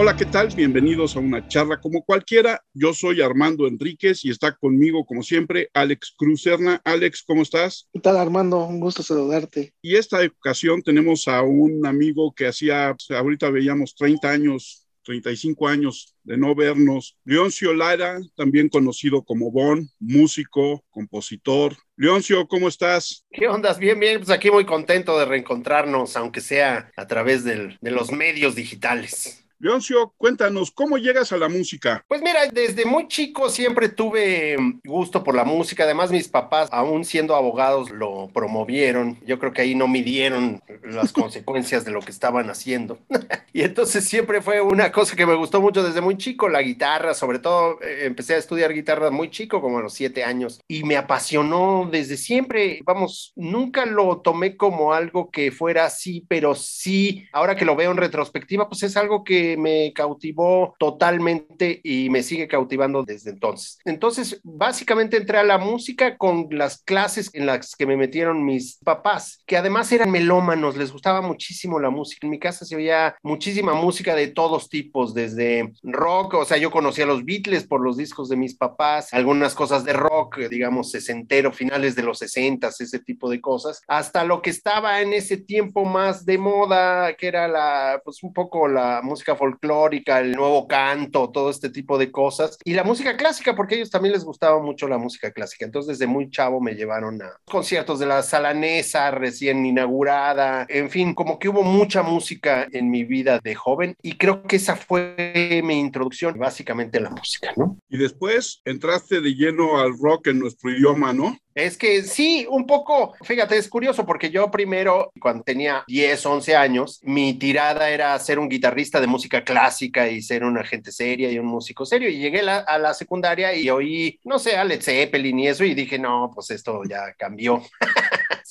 [0.00, 0.46] Hola, ¿qué tal?
[0.54, 2.62] Bienvenidos a una charla como cualquiera.
[2.72, 6.80] Yo soy Armando Enríquez y está conmigo, como siempre, Alex Cruzerna.
[6.84, 7.88] Alex, ¿cómo estás?
[7.92, 8.64] ¿Qué tal, Armando?
[8.64, 9.74] Un gusto saludarte.
[9.82, 16.14] Y esta ocasión tenemos a un amigo que hacía, ahorita veíamos 30 años 35 años
[16.22, 17.16] de no vernos.
[17.24, 21.74] Leoncio Lara, también conocido como Bon, músico, compositor.
[21.96, 23.24] Leoncio, ¿cómo estás?
[23.32, 23.80] ¿Qué ondas?
[23.80, 28.12] Bien, bien, pues aquí muy contento de reencontrarnos, aunque sea a través del, de los
[28.12, 29.47] medios digitales.
[29.60, 32.04] Leoncio, cuéntanos, ¿cómo llegas a la música?
[32.06, 35.82] Pues mira, desde muy chico siempre tuve gusto por la música.
[35.82, 39.18] Además, mis papás, aún siendo abogados, lo promovieron.
[39.26, 43.00] Yo creo que ahí no midieron las consecuencias de lo que estaban haciendo.
[43.52, 47.12] y entonces siempre fue una cosa que me gustó mucho desde muy chico, la guitarra.
[47.12, 50.60] Sobre todo, eh, empecé a estudiar guitarra muy chico, como a los siete años.
[50.68, 52.80] Y me apasionó desde siempre.
[52.84, 57.90] Vamos, nunca lo tomé como algo que fuera así, pero sí, ahora que lo veo
[57.90, 63.78] en retrospectiva, pues es algo que me cautivó totalmente y me sigue cautivando desde entonces.
[63.84, 68.78] Entonces, básicamente entré a la música con las clases en las que me metieron mis
[68.84, 72.26] papás, que además eran melómanos, les gustaba muchísimo la música.
[72.26, 76.70] En mi casa se oía muchísima música de todos tipos, desde rock, o sea, yo
[76.70, 81.52] conocía los Beatles por los discos de mis papás, algunas cosas de rock, digamos, sesentero,
[81.52, 85.84] finales de los sesentas, ese tipo de cosas, hasta lo que estaba en ese tiempo
[85.84, 91.30] más de moda, que era la, pues un poco la música folclórica, el nuevo canto,
[91.30, 92.58] todo este tipo de cosas.
[92.64, 95.64] Y la música clásica, porque a ellos también les gustaba mucho la música clásica.
[95.64, 100.66] Entonces, desde muy chavo me llevaron a conciertos de la Salanesa recién inaugurada.
[100.68, 104.56] En fin, como que hubo mucha música en mi vida de joven y creo que
[104.56, 107.78] esa fue mi introducción básicamente a la música, ¿no?
[107.88, 111.36] Y después entraste de lleno al rock en nuestro idioma, ¿no?
[111.58, 116.54] Es que sí, un poco, fíjate, es curioso porque yo primero, cuando tenía 10, 11
[116.54, 121.32] años, mi tirada era ser un guitarrista de música clásica y ser una gente seria
[121.32, 122.08] y un músico serio.
[122.08, 125.74] Y llegué a la secundaria y oí, no sé, a Led Zeppelin y eso y
[125.74, 127.60] dije, no, pues esto ya cambió.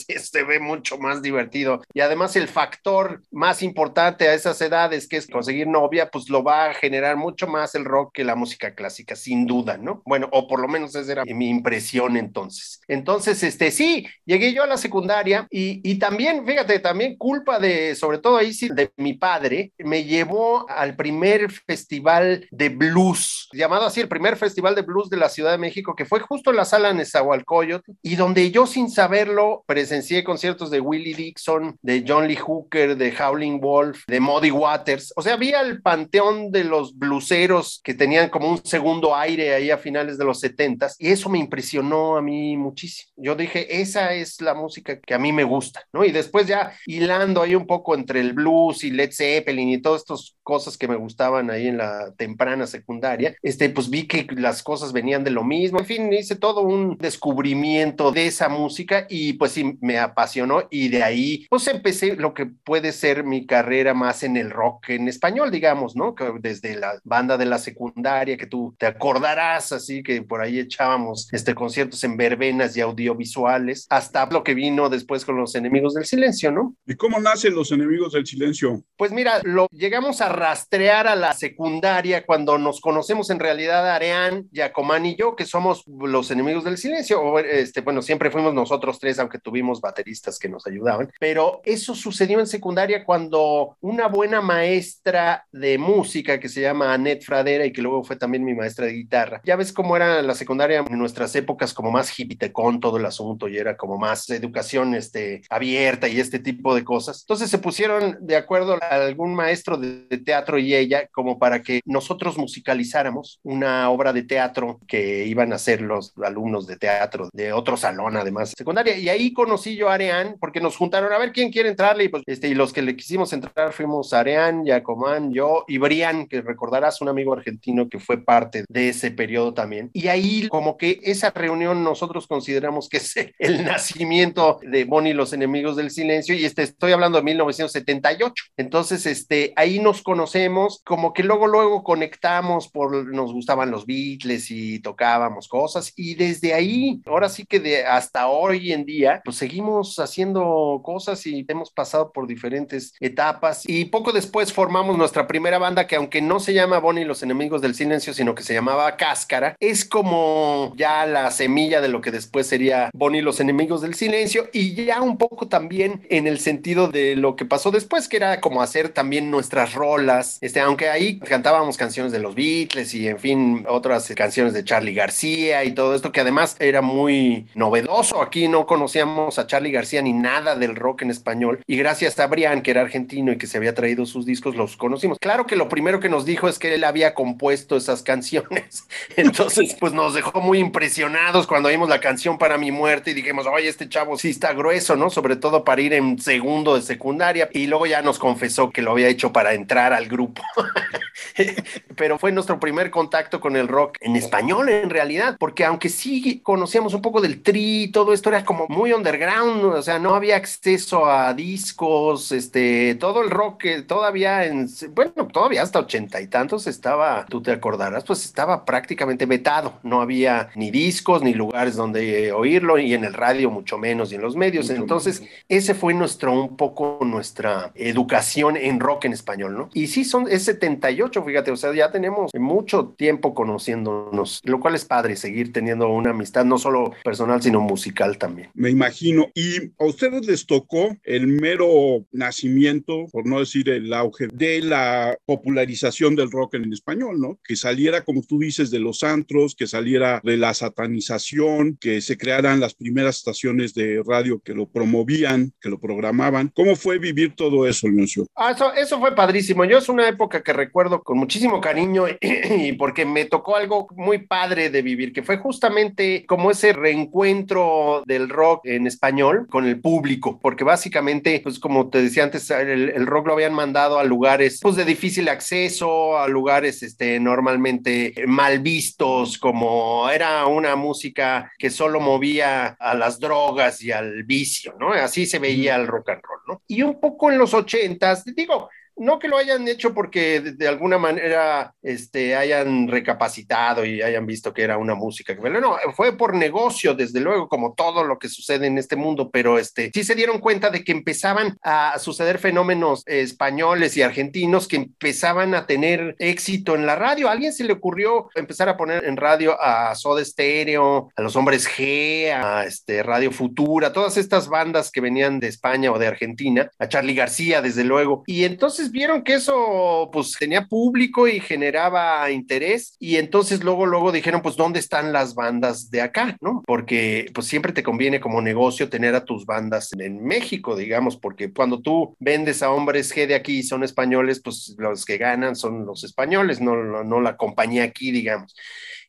[0.21, 1.81] se ve mucho más divertido.
[1.93, 6.43] Y además el factor más importante a esas edades, que es conseguir novia, pues lo
[6.43, 10.01] va a generar mucho más el rock que la música clásica, sin duda, ¿no?
[10.05, 12.81] Bueno, o por lo menos esa era mi impresión entonces.
[12.87, 17.95] Entonces, este, sí, llegué yo a la secundaria y, y también, fíjate, también culpa de,
[17.95, 23.85] sobre todo ahí sí, de mi padre, me llevó al primer festival de blues, llamado
[23.85, 26.57] así, el primer festival de blues de la Ciudad de México, que fue justo en
[26.57, 29.63] la sala Nezahualcóyotl, y donde yo sin saberlo
[29.97, 35.11] presencié conciertos de Willie Dixon, de John Lee Hooker, de Howling Wolf, de Muddy Waters.
[35.15, 39.71] O sea, había el panteón de los bluseros que tenían como un segundo aire ahí
[39.71, 43.11] a finales de los setentas y eso me impresionó a mí muchísimo.
[43.17, 46.05] Yo dije, esa es la música que a mí me gusta, ¿no?
[46.05, 50.01] Y después ya hilando ahí un poco entre el blues y Led Zeppelin y todas
[50.01, 54.63] estas cosas que me gustaban ahí en la temprana secundaria, este, pues vi que las
[54.63, 55.79] cosas venían de lo mismo.
[55.79, 60.87] En fin, hice todo un descubrimiento de esa música y pues sí, me apasionó y
[60.87, 65.09] de ahí pues empecé lo que puede ser mi carrera más en el rock en
[65.09, 66.15] español, digamos, ¿no?
[66.39, 71.27] desde la banda de la secundaria que tú te acordarás, así que por ahí echábamos
[71.33, 76.05] este conciertos en verbenas y audiovisuales, hasta lo que vino después con los enemigos del
[76.05, 76.73] silencio, ¿no?
[76.85, 78.81] ¿Y cómo nacen los enemigos del silencio?
[78.95, 84.47] Pues mira, lo llegamos a rastrear a la secundaria cuando nos conocemos en realidad Areán,
[84.51, 88.99] Yacomán y yo, que somos los enemigos del silencio, o este, bueno, siempre fuimos nosotros
[88.99, 94.41] tres, aunque tuvimos bateristas que nos ayudaban, pero eso sucedió en secundaria cuando una buena
[94.41, 98.85] maestra de música que se llama Annette Fradera y que luego fue también mi maestra
[98.85, 102.11] de guitarra, ya ves cómo era la secundaria en nuestras épocas como más
[102.51, 106.83] con todo el asunto y era como más educación este, abierta y este tipo de
[106.83, 107.21] cosas.
[107.21, 111.79] Entonces se pusieron de acuerdo a algún maestro de teatro y ella como para que
[111.85, 117.53] nosotros musicalizáramos una obra de teatro que iban a hacer los alumnos de teatro de
[117.53, 121.51] otro salón además secundaria y ahí conocí yo Areán, porque nos juntaron a ver quién
[121.51, 125.63] quiere entrarle, y, pues, este, y los que le quisimos entrar fuimos Areán, Yacomán, yo
[125.67, 129.89] y Brian, que recordarás un amigo argentino que fue parte de ese periodo también.
[129.93, 135.13] Y ahí como que esa reunión nosotros consideramos que es el nacimiento de Bonnie y
[135.13, 138.43] los enemigos del silencio, y este, estoy hablando de 1978.
[138.57, 144.49] Entonces, este, ahí nos conocemos, como que luego, luego conectamos por, nos gustaban los Beatles
[144.49, 149.37] y tocábamos cosas, y desde ahí, ahora sí que de hasta hoy en día, pues
[149.37, 153.63] seguimos haciendo cosas y hemos pasado por diferentes etapas.
[153.67, 157.21] Y poco después formamos nuestra primera banda que aunque no se llama Bonnie y los
[157.21, 162.01] enemigos del silencio, sino que se llamaba Cáscara, es como ya la semilla de lo
[162.01, 166.25] que después sería Bonnie y los enemigos del silencio y ya un poco también en
[166.25, 170.06] el sentido de lo que pasó después, que era como hacer también nuestras rolas,
[170.41, 174.93] este, aunque ahí cantábamos canciones de los Beatles y en fin, otras canciones de Charlie
[174.93, 178.21] García y todo esto que además era muy novedoso.
[178.21, 182.27] Aquí no conocíamos a Charlie García ni nada del rock en español y gracias a
[182.27, 185.17] Brian, que era argentino y que se había traído sus discos, los conocimos.
[185.19, 188.87] Claro que lo primero que nos dijo es que él había compuesto esas canciones.
[189.17, 193.45] Entonces, pues nos dejó muy impresionados cuando vimos la canción para mi muerte y dijimos,
[193.47, 195.09] oye, este chavo sí está grueso, ¿no?
[195.09, 197.49] Sobre todo para ir en segundo de secundaria.
[197.53, 200.41] Y luego ya nos confesó que lo había hecho para entrar al grupo.
[201.95, 206.41] Pero fue nuestro primer contacto con el rock en español, en realidad, porque aunque sí
[206.43, 210.35] conocíamos un poco del tri, todo esto era como muy underground, o sea, no había
[210.35, 216.27] acceso a discos, este, todo el rock que todavía en, bueno, todavía hasta ochenta y
[216.27, 221.75] tantos estaba, tú te acordarás, pues estaba prácticamente vetado, no había ni discos ni lugares
[221.75, 224.69] donde oírlo y en el radio mucho menos y en los medios.
[224.69, 229.69] Entonces, ese fue nuestro, un poco nuestra educación en rock en español, ¿no?
[229.77, 234.73] Y sí, son, es 78, fíjate, o sea, ya tenemos mucho tiempo conociéndonos, lo cual
[234.73, 238.49] es padre seguir teniendo una amistad, no solo personal, sino musical también.
[238.55, 239.27] Me imagino.
[239.35, 245.15] Y a ustedes les tocó el mero nacimiento, por no decir el auge, de la
[245.27, 247.37] popularización del rock en español, ¿no?
[247.43, 252.17] Que saliera, como tú dices, de los antros, que saliera de la satanización, que se
[252.17, 256.51] crearan las primeras estaciones de radio que lo promovían, que lo programaban.
[256.55, 258.25] ¿Cómo fue vivir todo eso, Leoncio?
[258.35, 259.66] Ah, eso, eso fue padrísimo.
[259.67, 264.19] Yo es una época que recuerdo con muchísimo cariño y porque me tocó algo muy
[264.19, 269.79] padre de vivir, que fue justamente como ese reencuentro del rock en español con el
[269.79, 274.03] público, porque básicamente, pues como te decía antes, el, el rock lo habían mandado a
[274.03, 281.51] lugares pues de difícil acceso, a lugares este, normalmente mal vistos, como era una música
[281.57, 284.91] que solo movía a las drogas y al vicio, ¿no?
[284.93, 286.61] Así se veía el rock and roll, ¿no?
[286.67, 290.97] Y un poco en los ochentas, digo, no que lo hayan hecho porque de, alguna
[290.97, 296.35] manera este, hayan recapacitado y hayan visto que era una música que no, fue por
[296.35, 300.15] negocio, desde luego, como todo lo que sucede en este mundo, pero este, sí se
[300.15, 306.15] dieron cuenta de que empezaban a suceder fenómenos españoles y argentinos que empezaban a tener
[306.19, 307.29] éxito en la radio.
[307.29, 311.35] A alguien se le ocurrió empezar a poner en radio a Soda Stereo, a los
[311.35, 316.07] Hombres G, a este, Radio Futura, todas estas bandas que venían de España o de
[316.07, 318.23] Argentina, a Charlie García, desde luego.
[318.27, 324.11] Y entonces vieron que eso pues tenía público y generaba interés y entonces luego luego
[324.11, 326.63] dijeron pues dónde están las bandas de acá, ¿no?
[326.65, 331.51] Porque pues siempre te conviene como negocio tener a tus bandas en México, digamos, porque
[331.51, 335.85] cuando tú vendes a hombres G de aquí son españoles, pues los que ganan son
[335.85, 338.55] los españoles, no, no, no la compañía aquí, digamos.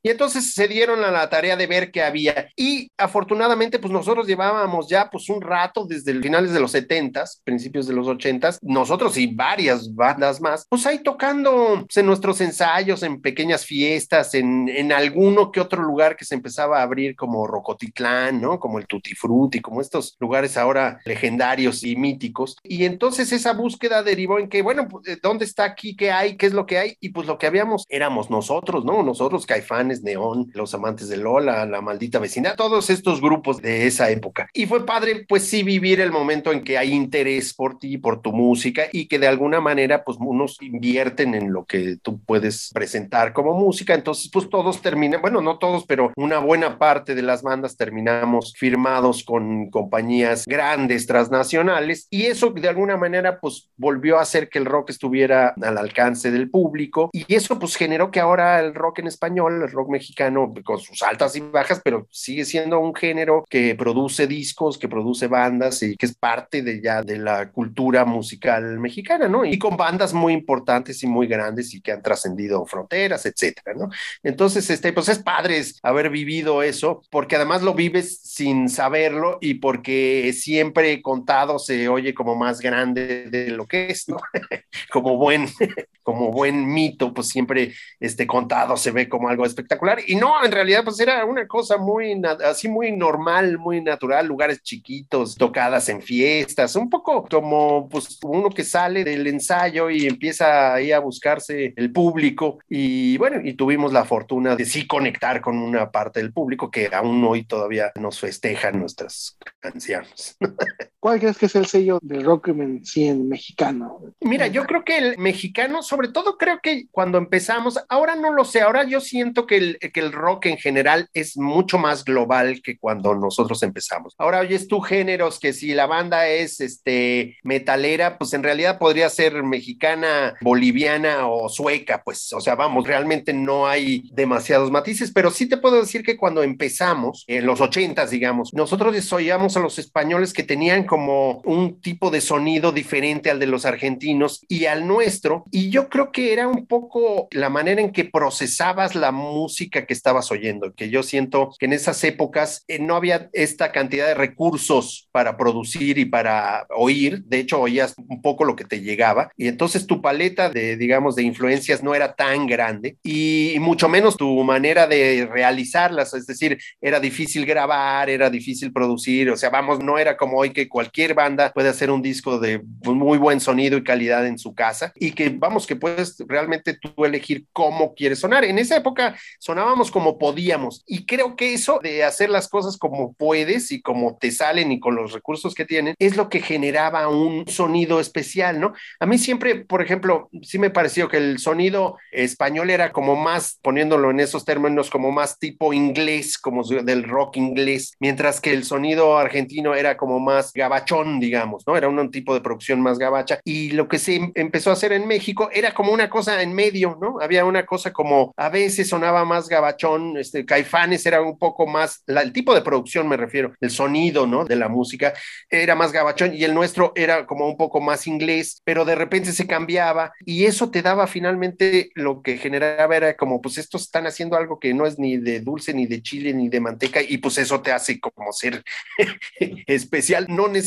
[0.03, 2.49] Y entonces se dieron a la tarea de ver qué había.
[2.57, 7.87] Y afortunadamente, pues nosotros llevábamos ya pues un rato desde finales de los 70 principios
[7.87, 13.03] de los 80 nosotros y varias bandas más, pues ahí tocando pues, en nuestros ensayos,
[13.03, 17.47] en pequeñas fiestas, en, en alguno que otro lugar que se empezaba a abrir como
[17.47, 18.59] Rocotitlán, ¿no?
[18.59, 22.57] Como el Tutti Frutti, como estos lugares ahora legendarios y míticos.
[22.63, 25.97] Y entonces esa búsqueda derivó en que, bueno, pues, ¿dónde está aquí?
[25.97, 26.37] ¿Qué hay?
[26.37, 26.97] ¿Qué es lo que hay?
[27.01, 29.03] Y pues lo que habíamos éramos nosotros, ¿no?
[29.03, 34.11] Nosotros, Caifán Neón, Los Amantes de Lola, La Maldita Vecina, todos estos grupos de esa
[34.11, 34.49] época.
[34.53, 38.23] Y fue padre, pues sí, vivir el momento en que hay interés por ti, por
[38.23, 42.71] tu música y que de alguna manera, pues unos invierten en lo que tú puedes
[42.73, 43.95] presentar como música.
[43.95, 48.55] Entonces, pues todos terminan, bueno, no todos, pero una buena parte de las bandas terminamos
[48.57, 52.07] firmados con compañías grandes, transnacionales.
[52.11, 56.31] Y eso de alguna manera, pues volvió a hacer que el rock estuviera al alcance
[56.31, 57.11] del público.
[57.13, 61.37] Y eso, pues generó que ahora el rock en español, el mexicano con sus altas
[61.37, 66.07] y bajas, pero sigue siendo un género que produce discos, que produce bandas y que
[66.07, 69.45] es parte de ya de la cultura musical mexicana, ¿no?
[69.45, 73.91] Y con bandas muy importantes y muy grandes y que han trascendido fronteras, etcétera, ¿no?
[74.23, 79.55] Entonces, este, pues es padre haber vivido eso, porque además lo vives sin saberlo y
[79.55, 84.19] porque siempre contado se oye como más grande de lo que es, ¿no?
[84.93, 85.47] como buen,
[86.03, 90.01] como buen mito, pues siempre este contado se ve como algo espectacular espectacular.
[90.07, 94.63] Y no, en realidad, pues era una cosa muy, así muy normal, muy natural, lugares
[94.63, 100.75] chiquitos, tocadas en fiestas, un poco como pues uno que sale del ensayo y empieza
[100.75, 102.59] ahí a buscarse el público.
[102.69, 106.89] Y bueno, y tuvimos la fortuna de sí conectar con una parte del público que
[106.93, 110.37] aún hoy todavía nos festejan nuestras canciones.
[111.01, 114.01] ¿Cuál crees que es el sello de Rockman 100 mexicano?
[114.21, 118.45] Mira, yo creo que el mexicano, sobre todo creo que cuando empezamos, ahora no lo
[118.45, 122.63] sé, ahora yo siento que el, que el rock en general es mucho más global
[122.65, 124.17] que cuando nosotros empezamos.
[124.19, 129.09] Ahora oyes tú géneros que si la banda es este metalera, pues en realidad podría
[129.09, 135.31] ser mexicana, boliviana o sueca, pues, o sea, vamos, realmente no hay demasiados matices, pero
[135.31, 139.79] sí te puedo decir que cuando empezamos, en los ochentas, digamos, nosotros oíamos a los
[139.79, 144.89] españoles que tenían como un tipo de sonido diferente al de los argentinos y al
[144.89, 149.87] nuestro, y yo creo que era un poco la manera en que procesabas la música
[149.87, 154.09] que estabas oyendo, que yo siento que en esas épocas eh, no había esta cantidad
[154.09, 158.81] de recursos para producir y para oír, de hecho oías un poco lo que te
[158.81, 163.89] llegaba, y entonces tu paleta de, digamos, de influencias no era tan grande y mucho
[163.89, 169.51] menos tu manera de realizarlas, es decir, era difícil grabar, era difícil producir, o sea,
[169.51, 173.41] vamos, no era como hoy que cualquier banda puede hacer un disco de muy buen
[173.41, 177.97] sonido y calidad en su casa y que vamos, que puedes realmente tú elegir cómo
[177.97, 178.45] quieres sonar.
[178.45, 183.13] En esa época sonábamos como podíamos y creo que eso de hacer las cosas como
[183.15, 187.09] puedes y como te salen y con los recursos que tienen es lo que generaba
[187.09, 188.73] un sonido especial, ¿no?
[189.01, 193.59] A mí siempre, por ejemplo, sí me pareció que el sonido español era como más,
[193.63, 198.63] poniéndolo en esos términos, como más tipo inglés, como del rock inglés, mientras que el
[198.63, 201.77] sonido argentino era como más gabachón, digamos, ¿no?
[201.77, 203.41] Era un tipo de producción más gabacha.
[203.45, 206.99] Y lo que se empezó a hacer en México era como una cosa en medio,
[207.01, 207.17] ¿no?
[207.21, 212.03] Había una cosa como a veces sonaba más gabachón, este, Caifanes era un poco más,
[212.07, 214.45] el tipo de producción me refiero, el sonido, ¿no?
[214.45, 215.15] De la música
[215.49, 219.33] era más gabachón y el nuestro era como un poco más inglés, pero de repente
[219.33, 224.07] se cambiaba y eso te daba finalmente lo que generaba era como, pues estos están
[224.07, 227.19] haciendo algo que no es ni de dulce, ni de chile, ni de manteca y
[227.19, 228.63] pues eso te hace como ser
[229.67, 230.58] especial, no necesariamente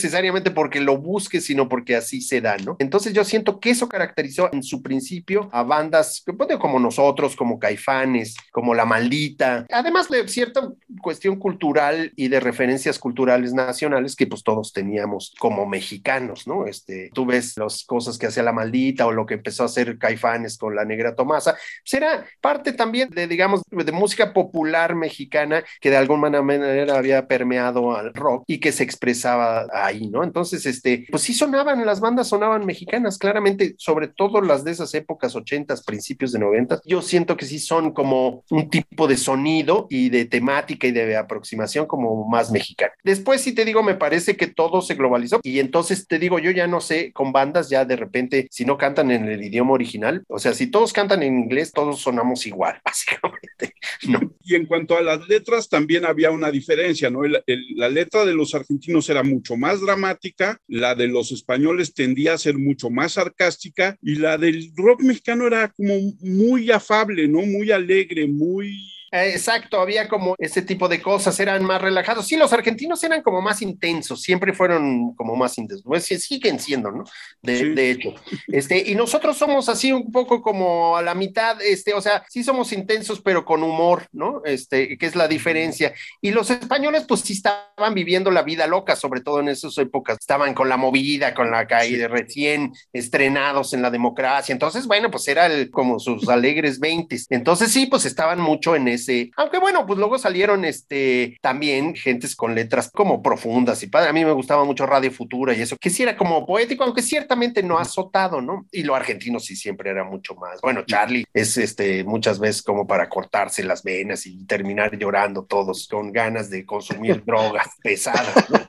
[0.51, 2.75] porque lo busques, sino porque así se da, ¿no?
[2.79, 6.23] Entonces yo siento que eso caracterizó en su principio a bandas
[6.59, 10.71] como nosotros, como Caifanes, como La Maldita, además de cierta
[11.01, 16.65] cuestión cultural y de referencias culturales nacionales que pues todos teníamos como mexicanos, ¿no?
[16.65, 19.97] Este, tú ves las cosas que hacía La Maldita o lo que empezó a hacer
[19.97, 25.89] Caifanes con La Negra Tomasa, pues parte también de, digamos, de música popular mexicana que
[25.89, 30.23] de alguna manera había permeado al rock y que se expresaba ahí, ¿no?
[30.23, 34.93] Entonces, este, pues sí sonaban, las bandas sonaban mexicanas, claramente, sobre todo las de esas
[34.93, 39.87] épocas, ochentas, principios de noventas, yo siento que sí son como un tipo de sonido
[39.89, 42.93] y de temática y de aproximación como más mexicana.
[43.03, 46.51] Después, si te digo, me parece que todo se globalizó y entonces te digo, yo
[46.51, 50.23] ya no sé, con bandas ya de repente, si no cantan en el idioma original,
[50.27, 53.75] o sea, si todos cantan en inglés, todos sonamos igual, básicamente.
[54.07, 54.19] ¿no?
[54.43, 57.21] Y en cuanto a las letras, también había una diferencia, ¿no?
[57.23, 62.37] la letra de los argentinos era mucho más dramática, la de los españoles tendía a
[62.37, 67.43] ser mucho más sarcástica y la del rock mexicano era como muy afable, ¿no?
[67.43, 72.25] Muy alegre, muy exacto, había como ese tipo de cosas, eran más relajados.
[72.27, 76.91] Sí, los argentinos eran como más intensos, siempre fueron como más intensos, pues, siguen siendo,
[76.91, 77.03] ¿no?
[77.41, 78.13] De, de, hecho.
[78.47, 82.43] Este, y nosotros somos así un poco como a la mitad, este, o sea, sí
[82.43, 84.41] somos intensos, pero con humor, ¿no?
[84.45, 85.93] Este, que es la diferencia.
[86.21, 90.17] Y los españoles, pues sí estaban viviendo la vida loca, sobre todo en esas épocas.
[90.19, 94.53] Estaban con la movida, con la caída, recién estrenados en la democracia.
[94.53, 97.25] Entonces, bueno, pues era el, como sus alegres veintes.
[97.29, 99.00] Entonces, sí, pues estaban mucho en eso
[99.35, 104.09] aunque bueno, pues luego salieron este también gentes con letras como profundas y padre.
[104.09, 107.01] A mí me gustaba mucho Radio Futura y eso, que sí era como poético, aunque
[107.01, 108.65] ciertamente no azotado, ¿no?
[108.71, 110.61] Y lo argentino sí siempre era mucho más.
[110.61, 115.87] Bueno, Charlie es este muchas veces como para cortarse las venas y terminar llorando todos
[115.87, 118.49] con ganas de consumir drogas pesadas.
[118.49, 118.59] ¿no?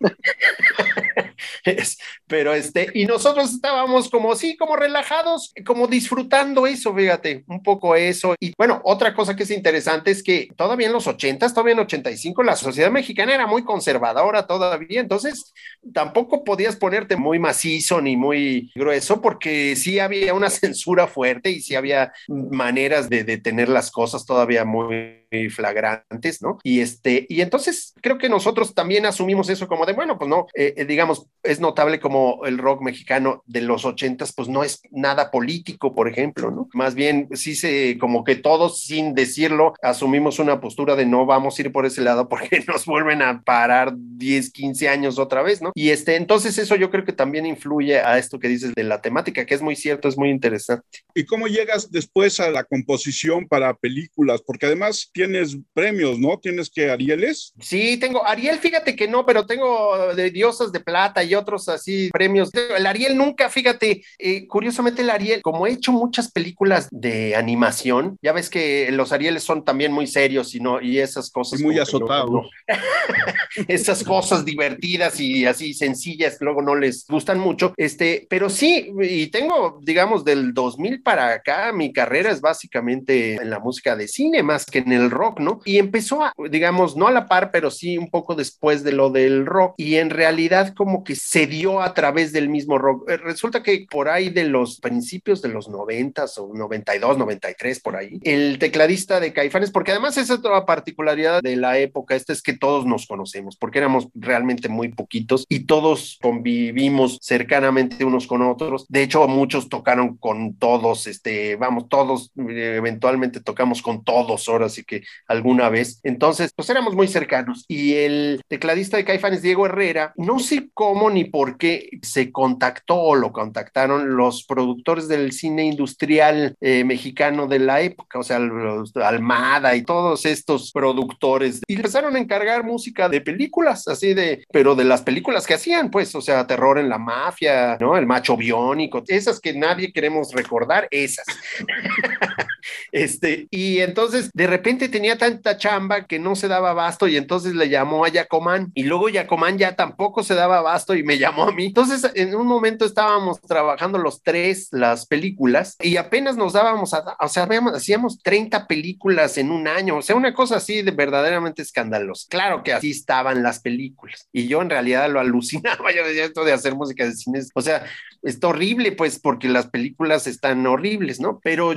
[2.27, 7.95] Pero este, y nosotros estábamos como, sí, como relajados, como disfrutando eso, fíjate, un poco
[7.95, 8.35] eso.
[8.41, 11.81] Y bueno, otra cosa que es interesante es que todavía en los 80, todavía en
[11.81, 15.53] 85, la sociedad mexicana era muy conservadora todavía, entonces
[15.93, 21.61] tampoco podías ponerte muy macizo ni muy grueso porque sí había una censura fuerte y
[21.61, 26.59] sí había maneras de, de tener las cosas todavía muy flagrantes, ¿no?
[26.63, 30.47] Y este, y entonces creo que nosotros también asumimos eso como de, bueno, pues no,
[30.55, 34.83] eh, eh, digamos, es notable como el rock mexicano de los ochentas, pues no es
[34.91, 36.69] nada político, por ejemplo, ¿no?
[36.75, 41.59] Más bien, sí se, como que todos sin decirlo, asumimos una postura de no vamos
[41.59, 45.63] a ir por ese lado porque nos vuelven a parar 10, 15 años otra vez,
[45.63, 45.73] ¿no?
[45.75, 49.01] Y este, entonces eso yo creo que también influye a esto que dices de la
[49.01, 50.85] temática, que es muy cierto, es muy interesante.
[51.15, 54.43] ¿Y cómo llegas después a la composición para películas?
[54.47, 56.39] Porque además tienes premios, ¿no?
[56.39, 57.53] Tienes que Arieles.
[57.61, 62.11] Sí, tengo Ariel, fíjate que no, pero tengo de Diosas de Plata y otros así
[62.13, 62.51] premios.
[62.55, 68.19] El Ariel nunca, fíjate, eh, curiosamente el Ariel, como he hecho muchas películas de animación,
[68.23, 71.61] ya ves que los Arieles son también muy serios y no, y esas cosas.
[71.61, 72.43] muy azotado.
[73.69, 77.75] esas cosas divertidas y así sencillas, luego no les gustan mucho.
[77.77, 83.51] Este, pero sí, y tengo, digamos, del 2000 para acá, mi carrera es básicamente en
[83.51, 85.61] la música de cine más que en el rock, ¿no?
[85.65, 89.11] Y empezó a, digamos, no a la par, pero sí un poco después de lo
[89.11, 89.75] del rock.
[89.77, 93.09] Y en realidad como que se dio a través del mismo rock.
[93.09, 97.97] Eh, resulta que por ahí de los principios de los 90 o 92, 93, por
[97.97, 102.33] ahí, el tecladista de Caifanes, porque además esa es otra particularidad de la época, esta
[102.33, 108.27] es que todos nos conocemos, porque éramos realmente muy poquitos y todos convivimos cercanamente unos
[108.27, 108.87] con otros.
[108.89, 114.69] De hecho, muchos tocaron con todos, este, vamos, todos eh, eventualmente tocamos con todos ahora
[114.69, 116.01] sí que alguna vez.
[116.03, 117.65] Entonces, pues éramos muy cercanos.
[117.69, 122.97] Y el tecladista de Caifanes, Diego Herrera, no sé cómo ni por qué se contactó
[122.97, 128.39] o lo contactaron los productores del cine industrial eh, mexicano de la época, o sea,
[128.39, 131.61] los Almada y todos estos productores.
[131.67, 135.91] Y empezaron a encargar música de películas, así de, pero de las películas que hacían,
[135.91, 137.97] pues, o sea, terror en la mafia, ¿no?
[137.97, 141.27] El macho biónico, esas que nadie queremos recordar, esas.
[142.93, 147.55] este, y entonces de repente tenía tanta chamba que no se daba abasto y entonces
[147.55, 151.45] le llamó a Yacomán y luego Yacomán ya tampoco se daba abasto y me llamó
[151.45, 151.67] a mí.
[151.67, 157.17] Entonces en un momento estábamos trabajando los tres las películas y apenas nos dábamos, a,
[157.19, 161.63] o sea, hacíamos 30 películas en un año, o sea, una cosa así de verdaderamente
[161.63, 162.27] escandalosa.
[162.29, 166.45] Claro que así estaban las películas y yo en realidad lo alucinaba, yo decía esto
[166.45, 167.85] de hacer música de cine, o sea,
[168.23, 171.41] está horrible pues porque las películas están horribles, ¿no?
[171.43, 171.73] Pero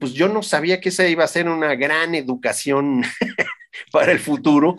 [0.00, 2.35] pues yo no sabía que esa iba a ser una gran educación
[3.92, 4.76] para el futuro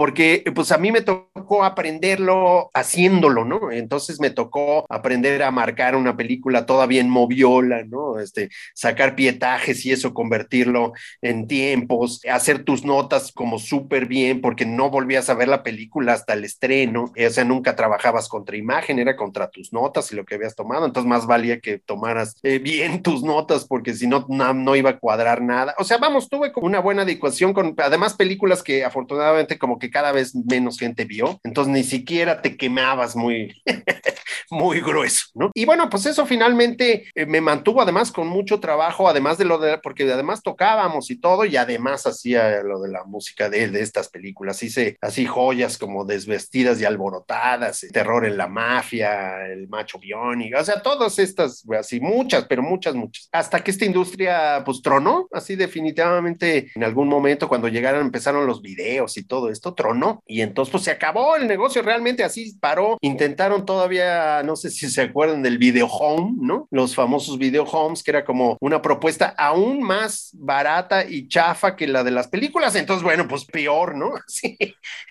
[0.00, 3.70] porque pues a mí me tocó aprenderlo haciéndolo, ¿no?
[3.70, 8.18] Entonces me tocó aprender a marcar una película todavía en moviola, ¿no?
[8.18, 14.64] Este, sacar pietajes y eso convertirlo en tiempos, hacer tus notas como súper bien, porque
[14.64, 18.98] no volvías a ver la película hasta el estreno, o sea, nunca trabajabas contra imagen,
[19.00, 22.58] era contra tus notas y lo que habías tomado, entonces más valía que tomaras eh,
[22.58, 25.74] bien tus notas, porque si no, no, no iba a cuadrar nada.
[25.76, 29.89] O sea, vamos, tuve como una buena adecuación con, además, películas que afortunadamente como que
[29.90, 33.62] cada vez menos gente vio, entonces ni siquiera te quemabas muy,
[34.50, 35.50] muy grueso, ¿no?
[35.54, 39.58] Y bueno, pues eso finalmente eh, me mantuvo además con mucho trabajo, además de lo
[39.58, 43.80] de, porque además tocábamos y todo, y además hacía lo de la música de, de
[43.80, 49.98] estas películas, hice así joyas como desvestidas y alborotadas, terror en la mafia, el macho
[49.98, 54.82] biónico, o sea, todas estas, así muchas, pero muchas, muchas, hasta que esta industria pues
[54.82, 60.22] tronó, así definitivamente en algún momento cuando llegaron, empezaron los videos y todo esto, tronó.
[60.26, 62.98] Y entonces, pues se acabó el negocio, realmente así paró.
[63.00, 66.68] Intentaron todavía, no sé si se acuerdan del video home, ¿no?
[66.70, 71.88] Los famosos video homes, que era como una propuesta aún más barata y chafa que
[71.88, 72.74] la de las películas.
[72.74, 74.12] Entonces, bueno, pues peor, ¿no?
[74.30, 74.56] Sí.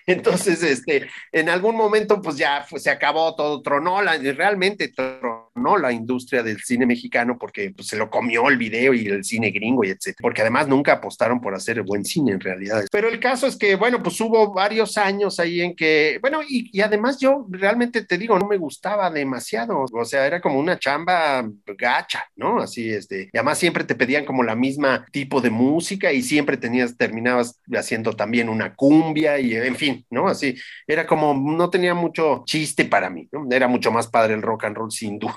[0.06, 5.39] Entonces, este, en algún momento, pues ya pues, se acabó todo, tronó, la, realmente tronó
[5.54, 9.50] la industria del cine mexicano porque pues, se lo comió el video y el cine
[9.50, 10.22] gringo y etcétera.
[10.22, 12.84] Porque además nunca apostaron por hacer buen cine en realidad.
[12.90, 16.80] Pero el caso es que, bueno, pues hubo varios años ahí en que, bueno, y,
[16.80, 21.48] además yo realmente te digo, no me gustaba demasiado, o sea, era como una chamba
[21.78, 22.60] gacha, ¿no?
[22.60, 26.56] Así, este, y además siempre te pedían como la misma tipo de música y siempre
[26.56, 30.28] tenías, terminabas haciendo también una cumbia y en fin, ¿no?
[30.28, 33.46] Así, era como, no tenía mucho chiste para mí, ¿no?
[33.50, 35.36] Era mucho más padre el rock and roll sin duda.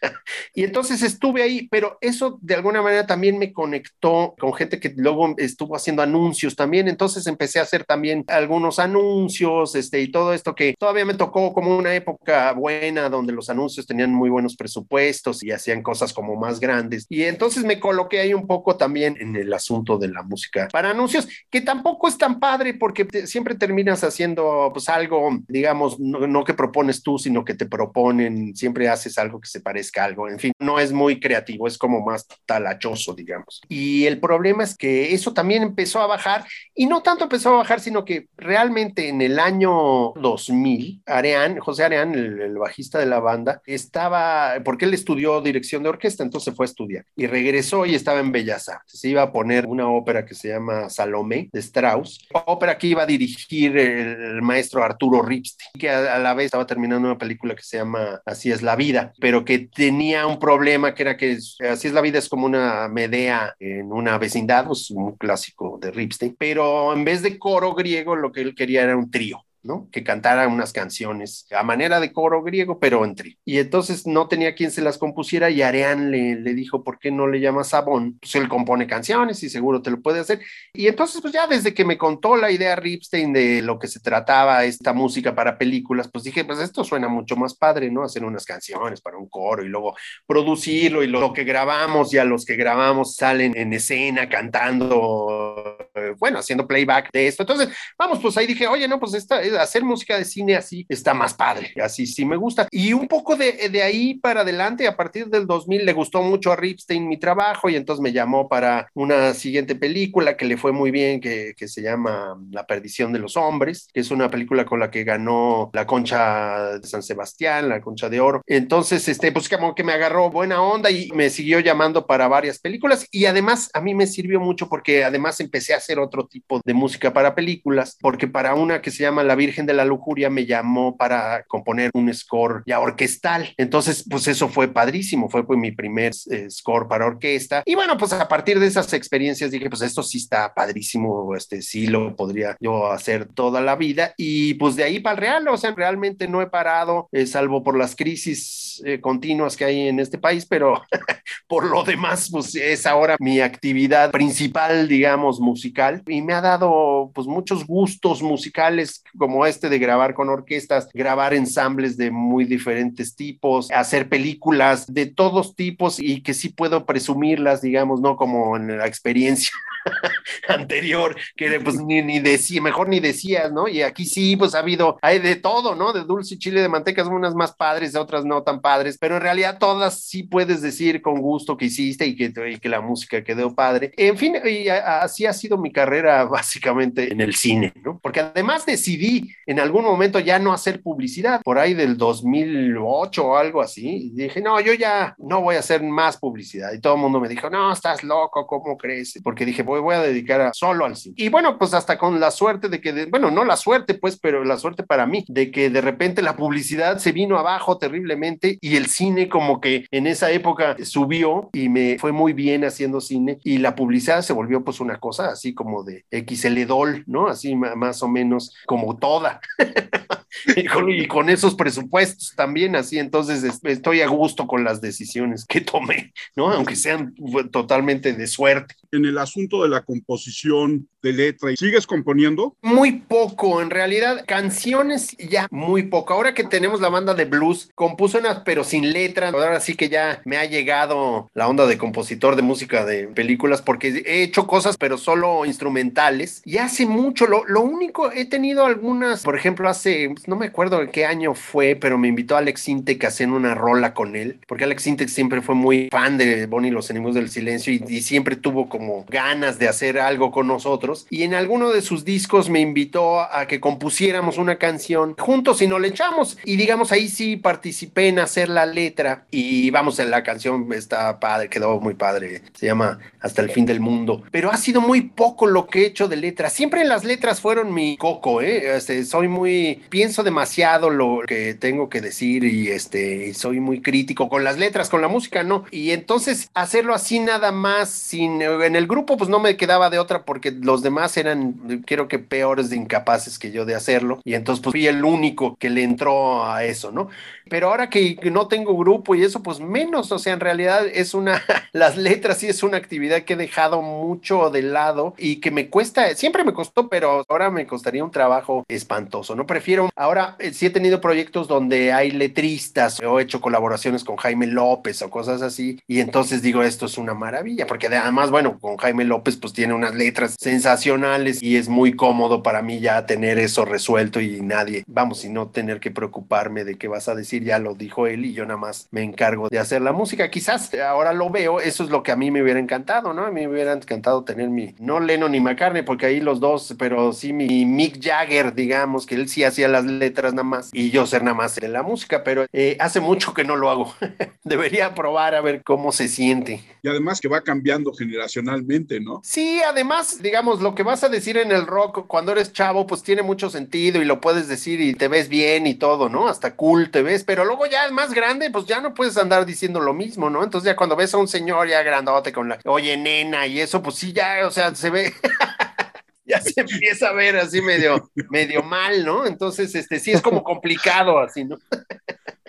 [0.54, 4.92] y entonces estuve ahí, pero eso de alguna manera también me conectó con gente que
[4.96, 10.32] luego estuvo haciendo anuncios también, entonces empecé a hacer también algunos anuncios, este, y todo
[10.32, 14.56] esto que todavía me tocó como una época buena donde los anuncios tenían muy buenos
[14.56, 17.06] presupuestos y hacían cosas como más grandes.
[17.08, 20.90] Y entonces me coloqué ahí un poco también en el asunto de la música para
[20.90, 26.44] anuncios, que tampoco es tan padre porque siempre terminas haciendo pues algo, digamos, no, no
[26.44, 30.28] que propones tú, sino que te proponen, siempre haces algo que se parece parezca algo.
[30.28, 33.60] En fin, no es muy creativo, es como más talachoso, digamos.
[33.68, 37.58] Y el problema es que eso también empezó a bajar y no tanto empezó a
[37.58, 43.20] bajar, sino que realmente en el año 2000, Areán, José Areán, el, bajista de la
[43.20, 47.94] banda, estaba, porque él estudió dirección de orquesta, entonces fue a estudiar y regresó y
[47.94, 49.00] estaba en Bellas Artes.
[49.00, 53.04] Se iba a poner una ópera que se llama Salomé de Strauss, ópera que iba
[53.04, 57.54] a dirigir el, maestro Arturo Ripstein, que a, a la vez estaba terminando una película
[57.54, 61.38] que se llama Así es la vida, pero que tenía un problema que era que
[61.70, 65.90] Así es la vida es como una Medea en una vecindad, pues un clásico de
[65.90, 69.42] Ripstein, pero en vez de coro griego lo que él quería era un trío.
[69.62, 69.88] ¿No?
[69.90, 73.38] Que cantara unas canciones a manera de coro griego, pero en tri.
[73.44, 77.10] Y entonces no tenía quien se las compusiera y Areán le, le dijo, ¿por qué
[77.10, 78.18] no le llamas Sabón?
[78.20, 80.40] Pues él compone canciones y seguro te lo puede hacer.
[80.72, 84.00] Y entonces, pues ya desde que me contó la idea Ripstein de lo que se
[84.00, 88.02] trataba esta música para películas, pues dije, pues esto suena mucho más padre, ¿no?
[88.02, 89.94] Hacer unas canciones para un coro y luego
[90.26, 96.38] producirlo y lo que grabamos, ya los que grabamos salen en escena cantando, eh, bueno,
[96.38, 97.42] haciendo playback de esto.
[97.42, 97.68] Entonces,
[97.98, 101.34] vamos, pues ahí dije, oye, no, pues esta hacer música de cine así está más
[101.34, 102.68] padre, así sí me gusta.
[102.70, 106.52] Y un poco de, de ahí para adelante, a partir del 2000, le gustó mucho
[106.52, 110.72] a Ripstein mi trabajo y entonces me llamó para una siguiente película que le fue
[110.72, 114.64] muy bien, que, que se llama La perdición de los hombres, que es una película
[114.64, 118.42] con la que ganó la concha de San Sebastián, la concha de oro.
[118.46, 122.58] Entonces, este, pues como que me agarró buena onda y me siguió llamando para varias
[122.58, 126.60] películas y además a mí me sirvió mucho porque además empecé a hacer otro tipo
[126.64, 130.28] de música para películas, porque para una que se llama La Virgen de la Lujuria
[130.28, 133.54] me llamó para componer un score ya orquestal.
[133.56, 137.62] Entonces, pues eso fue padrísimo, fue pues, mi primer eh, score para orquesta.
[137.64, 141.62] Y bueno, pues a partir de esas experiencias dije, pues esto sí está padrísimo, este
[141.62, 144.14] sí lo podría yo hacer toda la vida.
[144.16, 147.62] Y pues de ahí para el real, o sea, realmente no he parado, eh, salvo
[147.62, 150.82] por las crisis eh, continuas que hay en este país, pero
[151.48, 156.02] por lo demás, pues es ahora mi actividad principal, digamos, musical.
[156.06, 161.34] Y me ha dado pues muchos gustos musicales como este de grabar con orquestas, grabar
[161.34, 167.62] ensambles de muy diferentes tipos, hacer películas de todos tipos y que sí puedo presumirlas,
[167.62, 169.50] digamos, no como en la experiencia
[170.48, 173.68] anterior, que pues ni, ni decía, mejor ni decías, ¿no?
[173.68, 175.92] Y aquí sí, pues ha habido, hay de todo, ¿no?
[175.92, 179.22] De dulce y chile de mantecas, unas más padres, otras no tan padres, pero en
[179.22, 183.22] realidad todas sí puedes decir con gusto que hiciste y que, y que la música
[183.22, 183.92] quedó padre.
[183.96, 187.98] En fin, y así ha sido mi carrera básicamente en el cine, ¿no?
[188.02, 193.36] Porque además decidí en algún momento ya no hacer publicidad, por ahí del 2008 o
[193.36, 196.72] algo así, y dije, no, yo ya no voy a hacer más publicidad.
[196.72, 199.18] Y todo el mundo me dijo, no, estás loco, ¿cómo crees?
[199.22, 201.14] Porque dije, voy, voy a dedicar a, solo al cine.
[201.16, 204.44] Y bueno, pues hasta con la suerte de que, bueno, no la suerte, pues, pero
[204.44, 208.76] la suerte para mí, de que de repente la publicidad se vino abajo terriblemente y
[208.76, 213.38] el cine como que en esa época subió y me fue muy bien haciendo cine
[213.44, 217.28] y la publicidad se volvió pues una cosa así como de XL Dol, ¿no?
[217.28, 219.40] Así más o menos como toda.
[220.56, 225.44] y, con, y, con, esos presupuestos también así, entonces estoy a gusto con las decisiones
[225.44, 226.50] que tomé, ¿no?
[226.50, 227.14] Aunque sean
[227.50, 228.74] totalmente de suerte.
[228.92, 232.54] En el asunto de la composición de letra, ¿sigues componiendo?
[232.62, 236.12] Muy poco, en realidad, canciones ya muy poco.
[236.12, 239.30] Ahora que tenemos la banda de blues, compuso unas, pero sin letra.
[239.30, 243.62] Ahora sí que ya me ha llegado la onda de compositor de música de películas,
[243.62, 246.42] porque he hecho cosas, pero solo instrumentales.
[246.44, 250.90] Y hace mucho, lo, lo único, he tenido algunas, por ejemplo, hace, no me acuerdo
[250.90, 254.64] qué año fue, pero me invitó Alex Intec a hacer una rola con él, porque
[254.64, 258.02] Alex Intec siempre fue muy fan de Bonnie y los enemigos del silencio y, y
[258.02, 261.06] siempre tuvo como ganas de hacer algo con nosotros.
[261.10, 265.66] Y en alguno de sus discos me invitó a que compusiéramos una canción juntos y
[265.66, 266.38] nos le echamos.
[266.44, 269.24] Y digamos, ahí sí participé en hacer la letra.
[269.30, 272.42] Y vamos, en la canción está padre, quedó muy padre.
[272.54, 274.22] Se llama Hasta el fin del mundo.
[274.30, 276.52] Pero ha sido muy poco lo que he hecho de letras.
[276.52, 278.76] Siempre las letras fueron mi coco, ¿eh?
[278.76, 279.82] Este, soy muy.
[279.88, 284.88] Pienso demasiado lo que tengo que decir y este, soy muy crítico con las letras,
[284.88, 285.64] con la música, no.
[285.70, 288.42] Y entonces hacerlo así nada más, sin.
[288.42, 292.18] En el grupo, pues no me quedaba de otra porque los demás eran, creo que
[292.18, 294.20] peores de incapaces que yo de hacerlo.
[294.24, 297.08] Y entonces, pues fui el único que le entró a eso, ¿no?
[297.48, 301.14] Pero ahora que no tengo grupo y eso, pues menos, o sea, en realidad es
[301.14, 305.50] una, las letras sí es una actividad que he dejado mucho de lado y que
[305.50, 309.46] me cuesta, siempre me costó, pero ahora me costaría un trabajo espantoso, ¿no?
[309.46, 314.16] Prefiero, ahora eh, sí he tenido proyectos donde hay letristas, o he hecho colaboraciones con
[314.16, 318.58] Jaime López o cosas así, y entonces digo, esto es una maravilla, porque además, bueno,
[318.60, 322.80] con Jaime López López pues tiene unas letras sensacionales y es muy cómodo para mí
[322.80, 327.08] ya tener eso resuelto y nadie, vamos, y no tener que preocuparme de qué vas
[327.08, 329.92] a decir, ya lo dijo él y yo nada más me encargo de hacer la
[329.92, 330.30] música.
[330.30, 333.24] Quizás ahora lo veo, eso es lo que a mí me hubiera encantado, ¿no?
[333.24, 336.74] A mí me hubiera encantado tener mi, no Lennon ni McCartney, porque ahí los dos,
[336.78, 340.90] pero sí mi Mick Jagger, digamos, que él sí hacía las letras nada más y
[340.90, 343.94] yo ser nada más de la música, pero eh, hace mucho que no lo hago.
[344.44, 346.62] Debería probar a ver cómo se siente.
[346.82, 349.19] Y además que va cambiando generacionalmente, ¿no?
[349.22, 353.02] Sí, además, digamos, lo que vas a decir en el rock cuando eres chavo, pues
[353.02, 356.28] tiene mucho sentido y lo puedes decir y te ves bien y todo, ¿no?
[356.28, 359.44] Hasta cool te ves, pero luego ya es más grande, pues ya no puedes andar
[359.44, 360.42] diciendo lo mismo, ¿no?
[360.42, 363.82] Entonces ya cuando ves a un señor ya grandote con la, oye, nena, y eso,
[363.82, 365.12] pues sí, ya, o sea, se ve.
[366.24, 369.26] ya se empieza a ver así medio, medio mal, ¿no?
[369.26, 371.58] Entonces, este, sí es como complicado así, ¿no?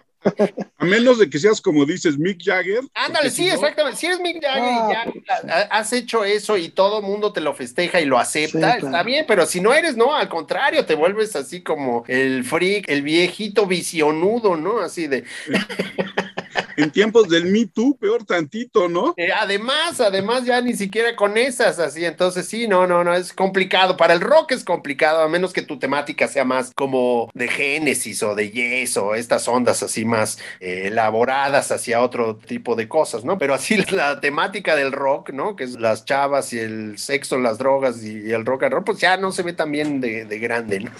[0.77, 2.81] A menos de que seas como dices Mick Jagger.
[2.93, 3.99] Ándale, sí, exactamente.
[3.99, 5.05] Si eres Mick Jagger y ya
[5.49, 5.67] ah.
[5.71, 9.25] has hecho eso y todo el mundo te lo festeja y lo acepta, está bien,
[9.27, 13.65] pero si no eres, no, al contrario, te vuelves así como el freak, el viejito
[13.65, 14.79] visionudo, ¿no?
[14.79, 15.23] Así de
[16.77, 19.13] en tiempos del Me Too, peor tantito, ¿no?
[19.17, 23.33] Eh, además, además ya ni siquiera con esas así, entonces sí, no, no, no, es
[23.33, 23.97] complicado.
[23.97, 28.23] Para el rock es complicado, a menos que tu temática sea más como de Génesis
[28.23, 33.23] o de Yes o estas ondas así más eh, elaboradas hacia otro tipo de cosas,
[33.25, 33.37] ¿no?
[33.37, 35.55] Pero así la temática del rock, ¿no?
[35.55, 38.99] Que es las chavas y el sexo, las drogas y el rock and roll, pues
[38.99, 40.91] ya no se ve tan bien de, de grande, ¿no?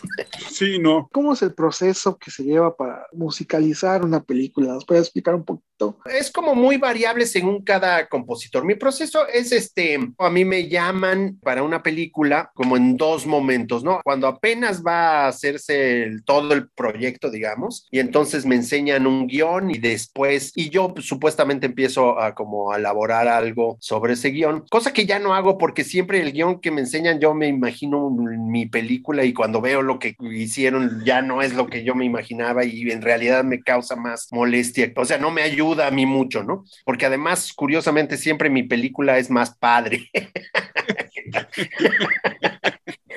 [0.49, 1.10] Sí, no.
[1.12, 4.73] ¿Cómo es el proceso que se lleva para musicalizar una película?
[4.73, 5.61] ¿Nos puede explicar un poco?
[6.06, 8.65] Es como muy variable según cada compositor.
[8.65, 13.84] Mi proceso es este, a mí me llaman para una película como en dos momentos,
[13.84, 14.02] ¿no?
[14.04, 19.71] Cuando apenas va a hacerse todo el proyecto, digamos, y entonces me enseñan un guion
[19.71, 24.65] y después, y yo pues, supuestamente empiezo a como a elaborar algo sobre ese guion,
[24.69, 28.10] cosa que ya no hago porque siempre el guion que me enseñan yo me imagino
[28.10, 32.06] mi película y cuando veo lo que hicieron ya no es lo que yo me
[32.06, 36.05] imaginaba y en realidad me causa más molestia, o sea, no me ayuda a mí
[36.05, 36.65] mucho, ¿no?
[36.85, 40.09] Porque además, curiosamente, siempre mi película es más padre.